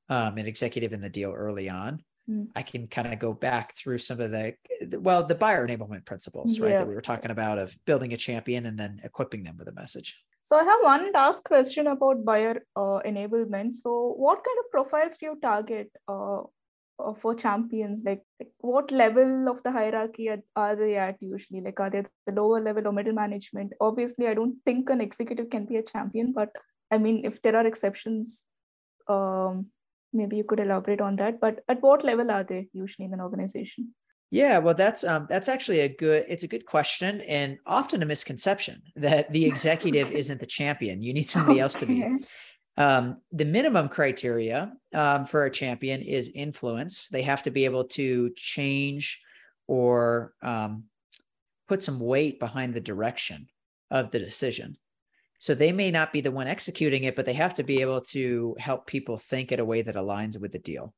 um, 0.10 0.38
an 0.38 0.48
executive 0.48 0.94
in 0.94 1.02
the 1.02 1.10
deal 1.10 1.32
early 1.32 1.70
on, 1.70 2.04
mm. 2.30 2.48
I 2.56 2.62
can 2.62 2.88
kind 2.88 3.12
of 3.12 3.20
go 3.20 3.34
back 3.34 3.76
through 3.76 4.00
some 4.00 4.20
of 4.20 4.32
the 4.32 4.56
well, 5.00 5.26
the 5.26 5.36
buyer 5.36 5.68
enablement 5.68 6.06
principles, 6.06 6.60
right, 6.60 6.72
that 6.72 6.88
we 6.88 6.96
were 6.96 7.02
talking 7.02 7.32
about 7.32 7.60
of 7.60 7.78
building 7.86 8.14
a 8.14 8.18
champion 8.18 8.66
and 8.66 8.78
then 8.78 9.02
equipping 9.04 9.44
them 9.44 9.58
with 9.58 9.68
a 9.68 9.74
message. 9.74 10.20
So 10.44 10.58
I 10.58 10.64
have 10.66 10.80
one 10.82 11.12
last 11.14 11.46
question 11.46 11.88
about 11.88 12.26
buyer 12.26 12.66
uh, 12.76 13.00
enablement. 13.06 13.74
So 13.74 14.14
what 14.18 14.44
kind 14.44 14.58
of 14.60 14.72
profiles 14.72 15.16
do 15.16 15.28
you 15.28 15.40
target 15.42 15.90
uh, 16.10 16.42
uh, 17.00 17.14
for 17.22 17.34
champions? 17.34 18.02
Like, 18.04 18.24
like, 18.40 18.52
what 18.58 18.92
level 18.92 19.48
of 19.48 19.64
the 19.64 19.72
hierarchy 19.72 20.28
are, 20.30 20.44
are, 20.58 20.76
they 20.76 20.98
at 20.98 21.16
usually? 21.22 21.62
Like 21.62 21.80
are 21.80 21.90
they 21.90 22.04
the 22.28 22.34
lower 22.34 22.62
level 22.62 22.88
or 22.88 22.92
middle 22.92 23.14
management? 23.14 23.72
Obviously, 23.80 24.28
I 24.28 24.34
don't 24.34 24.58
think 24.66 24.90
an 24.90 25.00
executive 25.00 25.50
can 25.50 25.66
be 25.66 25.78
a 25.78 25.82
champion, 25.82 26.34
but 26.34 26.50
I 26.92 26.98
mean, 26.98 27.24
if 27.24 27.42
there 27.42 27.56
are 27.56 27.66
exceptions, 27.66 28.44
um, 29.08 29.68
maybe 30.14 30.38
you 30.38 30.44
could 30.44 30.60
elaborate 30.60 31.02
on 31.02 31.16
that. 31.18 31.40
But 31.40 31.64
at 31.68 31.82
what 31.82 32.04
level 32.04 32.32
are 32.32 32.44
they 32.44 32.70
usually 32.74 33.06
in 33.06 33.14
an 33.14 33.22
organization? 33.22 33.94
Yeah, 34.32 34.58
well, 34.58 34.74
that's 34.74 35.04
um, 35.04 35.28
that's 35.30 35.48
actually 35.48 35.82
a 35.82 35.90
good. 35.90 36.26
It's 36.28 36.44
a 36.44 36.48
good 36.48 36.66
question, 36.66 37.22
and 37.22 37.60
often 37.68 38.02
a 38.02 38.06
misconception 38.06 38.82
that 38.96 39.32
the 39.32 39.46
executive 39.46 40.12
isn't 40.22 40.40
the 40.40 40.48
champion. 40.48 41.04
You 41.04 41.14
need 41.14 41.30
somebody 41.30 41.56
okay. 41.56 41.62
else 41.62 41.76
to 41.76 41.86
be. 41.86 42.18
Um, 42.76 43.18
the 43.32 43.46
minimum 43.46 43.90
criteria 43.90 44.74
um, 44.96 45.26
for 45.28 45.46
a 45.46 45.52
champion 45.52 46.02
is 46.02 46.32
influence. 46.34 47.08
They 47.10 47.22
have 47.22 47.44
to 47.44 47.52
be 47.52 47.66
able 47.66 47.84
to 47.90 48.32
change 48.36 49.22
or 49.68 50.34
um, 50.42 50.86
put 51.68 51.84
some 51.84 52.00
weight 52.00 52.40
behind 52.40 52.74
the 52.74 52.82
direction 52.82 53.48
of 53.92 54.10
the 54.10 54.20
decision. 54.20 54.78
So 55.44 55.54
they 55.54 55.74
may 55.74 55.92
not 55.92 56.14
be 56.14 56.22
the 56.22 56.32
one 56.32 56.48
executing 56.48 57.04
it, 57.04 57.18
but 57.18 57.26
they 57.26 57.34
have 57.34 57.56
to 57.56 57.64
be 57.64 57.82
able 57.82 58.00
to 58.00 58.56
help 58.58 58.88
people 58.88 59.18
think 59.18 59.52
in 59.52 59.60
a 59.60 59.66
way 59.66 59.82
that 59.82 59.96
aligns 59.96 60.40
with 60.40 60.54
the 60.54 60.60
deal. 60.60 60.94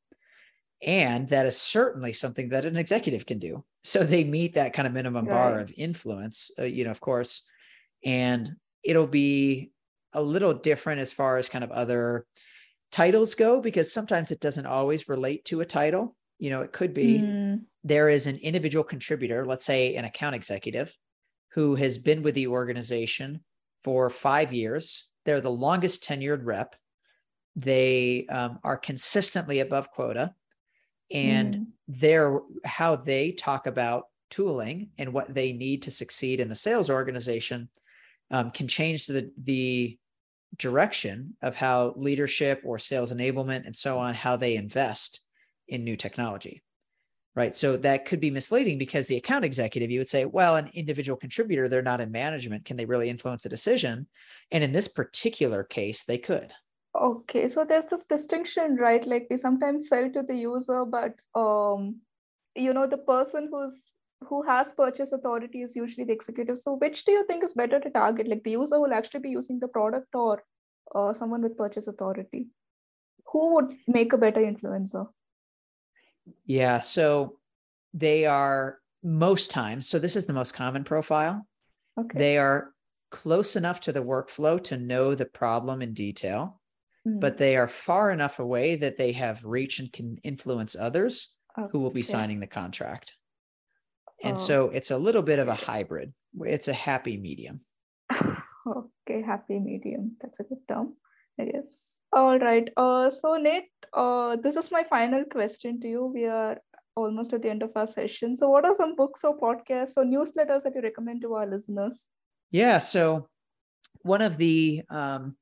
And 0.84 1.28
that 1.30 1.48
is 1.48 1.60
certainly 1.60 2.14
something 2.14 2.50
that 2.50 2.64
an 2.64 2.78
executive 2.78 3.26
can 3.26 3.40
do. 3.40 3.66
So 3.84 4.04
they 4.04 4.24
meet 4.24 4.56
that 4.56 4.74
kind 4.74 4.88
of 4.88 4.94
minimum 4.94 5.26
right. 5.26 5.34
bar 5.34 5.60
of 5.60 5.72
influence, 5.76 6.52
uh, 6.60 6.64
you 6.64 6.84
know, 6.84 6.92
of 6.92 7.00
course, 7.00 7.48
and 8.04 8.56
it'll 8.84 9.08
be 9.08 9.72
a 10.14 10.22
little 10.22 10.56
different 10.56 11.02
as 11.02 11.12
far 11.12 11.38
as 11.38 11.50
kind 11.50 11.64
of 11.64 11.72
other 11.72 12.26
titles 12.92 13.36
go, 13.36 13.62
because 13.62 13.94
sometimes 13.94 14.32
it 14.32 14.40
doesn't 14.40 14.66
always 14.66 15.08
relate 15.08 15.46
to 15.46 15.62
a 15.62 15.66
title. 15.66 16.16
You 16.40 16.50
know, 16.50 16.62
it 16.62 16.72
could 16.72 16.96
be 16.96 17.20
mm. 17.20 17.62
there 17.84 18.10
is 18.10 18.26
an 18.26 18.38
individual 18.38 18.84
contributor, 18.84 19.46
let's 19.46 19.66
say 19.66 19.96
an 19.96 20.06
account 20.06 20.36
executive, 20.36 20.92
who 21.54 21.76
has 21.76 22.00
been 22.00 22.24
with 22.24 22.34
the 22.34 22.48
organization 22.48 23.44
for 23.86 24.10
five 24.10 24.52
years. 24.52 25.12
They're 25.26 25.42
the 25.42 25.52
longest 25.52 26.04
tenured 26.04 26.42
rep. 26.44 26.76
They 27.56 28.26
um, 28.32 28.58
are 28.64 28.78
consistently 28.78 29.60
above 29.60 29.92
quota 29.92 30.34
and 31.12 31.56
mm. 31.56 31.66
their 31.88 32.40
how 32.66 32.96
they 32.96 33.32
talk 33.32 33.68
about 33.68 34.06
tooling 34.32 34.90
and 34.98 35.14
what 35.14 35.32
they 35.32 35.54
need 35.54 35.84
to 35.84 35.92
succeed 35.92 36.40
in 36.40 36.50
the 36.50 36.56
sales 36.56 36.90
organization 36.90 37.70
um, 38.32 38.50
can 38.50 38.68
change 38.68 39.06
the 39.06 39.32
the 39.44 40.00
direction 40.58 41.36
of 41.44 41.54
how 41.54 41.94
leadership 41.96 42.64
or 42.66 42.80
sales 42.80 43.14
enablement 43.14 43.68
and 43.68 43.76
so 43.76 44.00
on 44.00 44.16
how 44.16 44.36
they 44.36 44.56
invest 44.56 45.20
in 45.68 45.84
new 45.84 45.96
technology 45.96 46.64
right 47.36 47.56
so 47.56 47.78
that 47.78 48.06
could 48.06 48.20
be 48.20 48.32
misleading 48.32 48.78
because 48.78 49.08
the 49.08 49.18
account 49.18 49.46
executive 49.46 49.92
you 49.92 50.00
would 50.00 50.10
say 50.10 50.26
well 50.26 50.56
an 50.56 50.70
individual 50.74 51.18
contributor 51.18 51.68
they're 51.68 51.82
not 51.82 52.02
in 52.02 52.12
management 52.12 52.66
can 52.66 52.78
they 52.78 52.86
really 52.86 53.10
influence 53.10 53.46
a 53.46 53.50
decision 53.50 54.08
and 54.52 54.64
in 54.64 54.72
this 54.72 54.88
particular 54.88 55.64
case 55.64 56.04
they 56.04 56.18
could 56.18 56.54
Okay, 57.02 57.50
so 57.50 57.66
there's 57.66 57.88
this 57.88 58.06
distinction, 58.06 58.78
right? 58.78 59.06
Like 59.06 59.28
we 59.30 59.38
sometimes 59.38 59.90
sell 59.90 60.10
to 60.12 60.24
the 60.24 60.36
user, 60.36 60.86
but 60.86 61.14
um, 61.34 61.98
you 62.56 62.74
know, 62.74 62.88
the 62.88 62.98
person 62.98 63.50
who's 63.52 63.92
who 64.30 64.42
has 64.44 64.72
purchase 64.72 65.12
authority 65.12 65.62
is 65.62 65.76
usually 65.76 66.06
the 66.06 66.14
executive. 66.14 66.58
So 66.58 66.76
which 66.76 67.04
do 67.04 67.12
you 67.12 67.26
think 67.26 67.44
is 67.44 67.54
better 67.54 67.80
to 67.82 67.90
target? 67.90 68.28
Like 68.28 68.44
the 68.44 68.52
user 68.52 68.80
will 68.80 68.94
actually 68.94 69.20
be 69.20 69.30
using 69.30 69.60
the 69.60 69.68
product 69.68 70.16
or 70.16 70.42
uh, 70.96 71.12
someone 71.12 71.42
with 71.42 71.58
purchase 71.58 71.88
authority? 71.88 72.48
Who 73.28 73.56
would 73.56 73.76
make 73.88 74.14
a 74.14 74.18
better 74.18 74.40
influencer? 74.40 75.08
Yeah, 76.46 76.80
so 76.80 77.38
they 77.94 78.26
are 78.26 78.80
most 79.04 79.52
times, 79.52 79.88
so 79.88 80.00
this 80.00 80.16
is 80.16 80.26
the 80.26 80.34
most 80.34 80.54
common 80.54 80.84
profile. 80.84 81.48
Okay. 82.00 82.18
They 82.18 82.38
are 82.38 82.72
close 83.12 83.56
enough 83.56 83.80
to 83.82 83.92
the 83.92 84.04
workflow 84.04 84.62
to 84.66 84.78
know 84.78 85.16
the 85.16 85.26
problem 85.26 85.82
in 85.82 85.94
detail 85.94 86.60
mm. 87.08 87.20
but 87.20 87.38
they 87.38 87.56
are 87.56 87.68
far 87.68 88.12
enough 88.12 88.40
away 88.40 88.76
that 88.78 88.98
they 88.98 89.12
have 89.14 89.44
reach 89.44 89.80
and 89.80 89.92
can 89.92 90.18
influence 90.24 90.76
others 90.76 91.36
okay. 91.58 91.70
who 91.72 91.80
will 91.80 91.92
be 91.92 92.02
signing 92.02 92.40
the 92.40 92.48
contract. 92.48 93.14
And 94.24 94.38
oh. 94.38 94.40
so 94.40 94.70
it's 94.70 94.92
a 94.92 94.98
little 94.98 95.22
bit 95.22 95.40
of 95.40 95.48
a 95.48 95.56
hybrid. 95.56 96.14
It's 96.42 96.68
a 96.68 96.74
happy 96.74 97.18
medium. 97.18 97.62
okay, 98.14 99.22
happy 99.22 99.60
medium. 99.60 100.18
That's 100.22 100.40
a 100.40 100.44
good 100.44 100.68
term, 100.68 100.96
I 101.40 101.46
guess. 101.46 101.90
All 102.16 102.40
right. 102.40 102.70
Uh, 102.78 103.10
so 103.10 103.36
Nate, 103.36 103.70
uh, 103.94 104.38
this 104.38 104.56
is 104.56 104.72
my 104.72 104.86
final 104.86 105.26
question 105.26 105.82
to 105.82 105.88
you. 105.88 106.06
We 106.06 106.26
are 106.26 106.58
almost 106.96 107.34
at 107.34 107.42
the 107.42 107.50
end 107.50 107.62
of 107.62 107.72
our 107.76 107.86
session. 107.86 108.38
So, 108.38 108.50
what 108.50 108.64
are 108.64 108.74
some 108.74 108.96
books 108.96 109.26
or 109.26 109.38
podcasts 109.38 109.98
or 109.98 110.06
newsletters 110.06 110.64
that 110.64 110.74
you 110.74 110.82
recommend 110.82 111.22
to 111.24 111.34
our 111.34 111.46
listeners? 111.46 112.08
Yeah. 112.52 112.78
So, 112.78 113.28
one 114.04 114.22
of 114.22 114.38
the 114.38 114.84
um, 114.90 115.36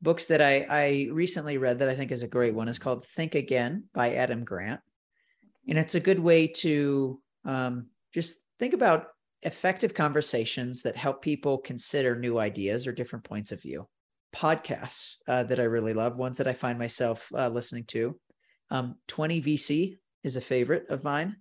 books 0.00 0.26
that 0.26 0.40
I, 0.40 0.66
I 0.70 1.08
recently 1.10 1.58
read 1.58 1.80
that 1.80 1.88
I 1.88 1.96
think 1.96 2.12
is 2.12 2.22
a 2.22 2.28
great 2.28 2.54
one 2.54 2.68
is 2.68 2.78
called 2.78 3.04
Think 3.04 3.34
Again 3.34 3.84
by 3.92 4.14
Adam 4.14 4.44
Grant. 4.44 4.80
And 5.68 5.76
it's 5.76 5.96
a 5.96 6.00
good 6.00 6.20
way 6.20 6.46
to 6.46 7.20
um, 7.44 7.86
just 8.14 8.36
think 8.60 8.74
about 8.74 9.06
effective 9.42 9.92
conversations 9.92 10.82
that 10.82 10.94
help 10.94 11.20
people 11.20 11.58
consider 11.58 12.14
new 12.14 12.38
ideas 12.38 12.86
or 12.86 12.92
different 12.92 13.24
points 13.24 13.50
of 13.50 13.60
view. 13.60 13.88
Podcasts 14.34 15.16
uh, 15.28 15.42
that 15.44 15.60
I 15.60 15.64
really 15.64 15.94
love, 15.94 16.16
ones 16.16 16.38
that 16.38 16.46
I 16.46 16.52
find 16.52 16.78
myself 16.78 17.30
uh, 17.34 17.48
listening 17.48 17.84
to. 17.88 18.18
Um, 18.70 18.96
20 19.08 19.42
VC 19.42 19.98
is 20.24 20.36
a 20.36 20.40
favorite 20.40 20.86
of 20.88 21.04
mine. 21.04 21.36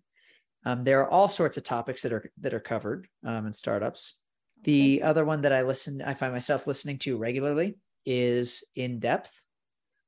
Um, 0.66 0.84
there 0.84 1.02
are 1.02 1.10
all 1.10 1.28
sorts 1.28 1.58
of 1.58 1.64
topics 1.64 2.02
that 2.04 2.14
are 2.14 2.30
that 2.42 2.54
are 2.54 2.60
covered 2.60 3.08
um, 3.26 3.48
in 3.48 3.54
startups. 3.54 4.20
The 4.64 4.98
okay. 4.98 5.02
other 5.02 5.26
one 5.26 5.42
that 5.42 5.54
I 5.54 5.64
listen, 5.64 6.02
I 6.02 6.14
find 6.14 6.34
myself 6.34 6.68
listening 6.68 7.00
to 7.00 7.18
regularly 7.18 7.78
is 8.06 8.64
in 8.76 9.00
depth. 9.00 9.34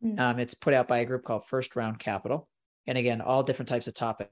Mm. 0.03 0.19
Um, 0.19 0.39
it's 0.39 0.53
put 0.53 0.73
out 0.73 0.87
by 0.87 0.99
a 0.99 1.05
group 1.05 1.23
called 1.23 1.47
First 1.47 1.75
Round 1.75 1.97
Capital. 1.97 2.47
And 2.85 2.97
again, 2.97 3.21
all 3.21 3.43
different 3.43 3.69
types 3.69 3.87
of 3.87 3.93
topics 3.93 4.29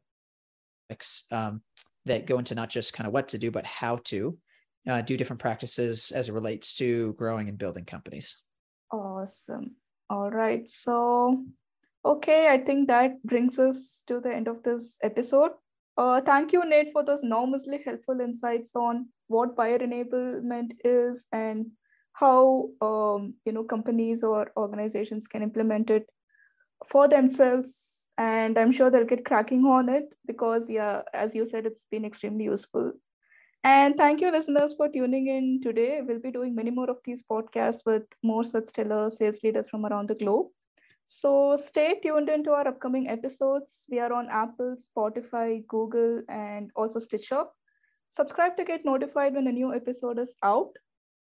um, 1.32 1.62
that 2.06 2.28
go 2.28 2.38
into 2.38 2.54
not 2.54 2.70
just 2.70 2.94
kind 2.94 3.08
of 3.08 3.14
what 3.14 3.30
to 3.30 3.38
do, 3.38 3.50
but 3.50 3.66
how 3.66 3.98
to 4.06 4.38
uh, 4.88 5.02
do 5.02 5.18
different 5.18 5.40
practices 5.40 6.12
as 6.12 6.30
it 6.30 6.34
relates 6.34 6.74
to 6.76 7.14
growing 7.14 7.50
and 7.50 7.58
building 7.58 7.86
companies. 7.86 8.42
Awesome. 8.92 9.76
All 10.10 10.30
right. 10.30 10.68
So, 10.68 11.46
okay, 12.04 12.50
I 12.50 12.58
think 12.58 12.88
that 12.88 13.22
brings 13.24 13.60
us 13.60 14.04
to 14.08 14.20
the 14.20 14.34
end 14.34 14.48
of 14.48 14.64
this 14.64 14.98
episode. 15.02 15.52
Uh, 15.98 16.22
thank 16.22 16.52
you, 16.52 16.68
Nate, 16.68 16.92
for 16.92 17.04
those 17.04 17.24
enormously 17.24 17.82
helpful 17.84 18.20
insights 18.20 18.76
on 18.76 19.08
what 19.28 19.56
buyer 19.56 19.80
enablement 19.80 20.72
is 20.84 21.26
and 21.32 21.72
how 22.14 22.70
um, 22.82 23.34
you 23.46 23.52
know 23.52 23.64
companies 23.64 24.24
or 24.24 24.52
organizations 24.58 25.28
can 25.28 25.42
implement 25.42 25.90
it 25.90 26.10
for 26.88 27.08
themselves 27.08 28.10
and 28.18 28.58
i'm 28.58 28.72
sure 28.72 28.90
they'll 28.90 29.06
get 29.06 29.24
cracking 29.24 29.66
on 29.66 29.88
it 29.88 30.06
because 30.26 30.70
yeah 30.70 31.02
as 31.14 31.36
you 31.36 31.46
said 31.46 31.66
it's 31.66 31.86
been 31.90 32.06
extremely 32.06 32.46
useful 32.46 32.92
and 33.64 33.96
thank 33.96 34.22
you 34.22 34.32
listeners 34.32 34.74
for 34.74 34.90
tuning 34.90 35.28
in 35.28 35.62
today 35.62 36.02
we'll 36.08 36.20
be 36.20 36.32
doing 36.32 36.56
many 36.56 36.72
more 36.72 36.90
of 36.90 36.98
these 37.06 37.24
podcasts 37.24 37.86
with 37.86 38.04
more 38.24 38.44
such 38.44 38.66
stellar 38.66 39.10
sales 39.10 39.40
leaders 39.44 39.70
from 39.70 39.86
around 39.86 40.10
the 40.10 40.16
globe 40.16 40.48
so 41.06 41.56
stay 41.56 42.00
tuned 42.04 42.30
into 42.30 42.52
our 42.52 42.68
upcoming 42.68 43.08
episodes 43.08 43.86
we 43.90 44.00
are 44.00 44.14
on 44.14 44.28
apple 44.30 44.76
spotify 44.76 45.66
google 45.68 46.22
and 46.30 46.72
also 46.76 47.00
stitcher 47.00 47.44
subscribe 48.10 48.58
to 48.58 48.64
get 48.64 48.84
notified 48.84 49.34
when 49.34 49.48
a 49.48 49.52
new 49.52 49.74
episode 49.74 50.18
is 50.18 50.36
out 50.44 50.72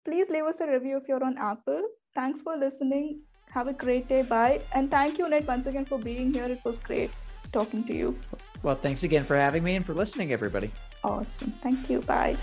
Please 0.09 0.31
leave 0.31 0.45
us 0.45 0.61
a 0.61 0.67
review 0.67 0.97
if 0.97 1.07
you're 1.07 1.23
on 1.23 1.37
Apple. 1.37 1.83
Thanks 2.15 2.41
for 2.41 2.57
listening. 2.57 3.21
Have 3.51 3.69
a 3.69 3.75
great 3.75 4.09
day. 4.09 4.23
Bye. 4.23 4.63
And 4.73 4.91
thank 4.91 5.19
you, 5.19 5.29
Ned, 5.29 5.47
once 5.47 5.67
again 5.67 5.85
for 5.85 5.99
being 5.99 6.33
here. 6.33 6.47
It 6.47 6.65
was 6.65 6.79
great 6.79 7.11
talking 7.53 7.85
to 7.85 7.95
you. 7.95 8.19
Well, 8.63 8.75
thanks 8.75 9.05
again 9.05 9.25
for 9.25 9.37
having 9.37 9.63
me 9.63 9.77
and 9.77 9.85
for 9.85 9.95
listening, 9.95 10.33
everybody. 10.33 10.73
Awesome. 11.05 11.53
Thank 11.63 11.89
you. 11.89 12.01
Bye. 12.01 12.37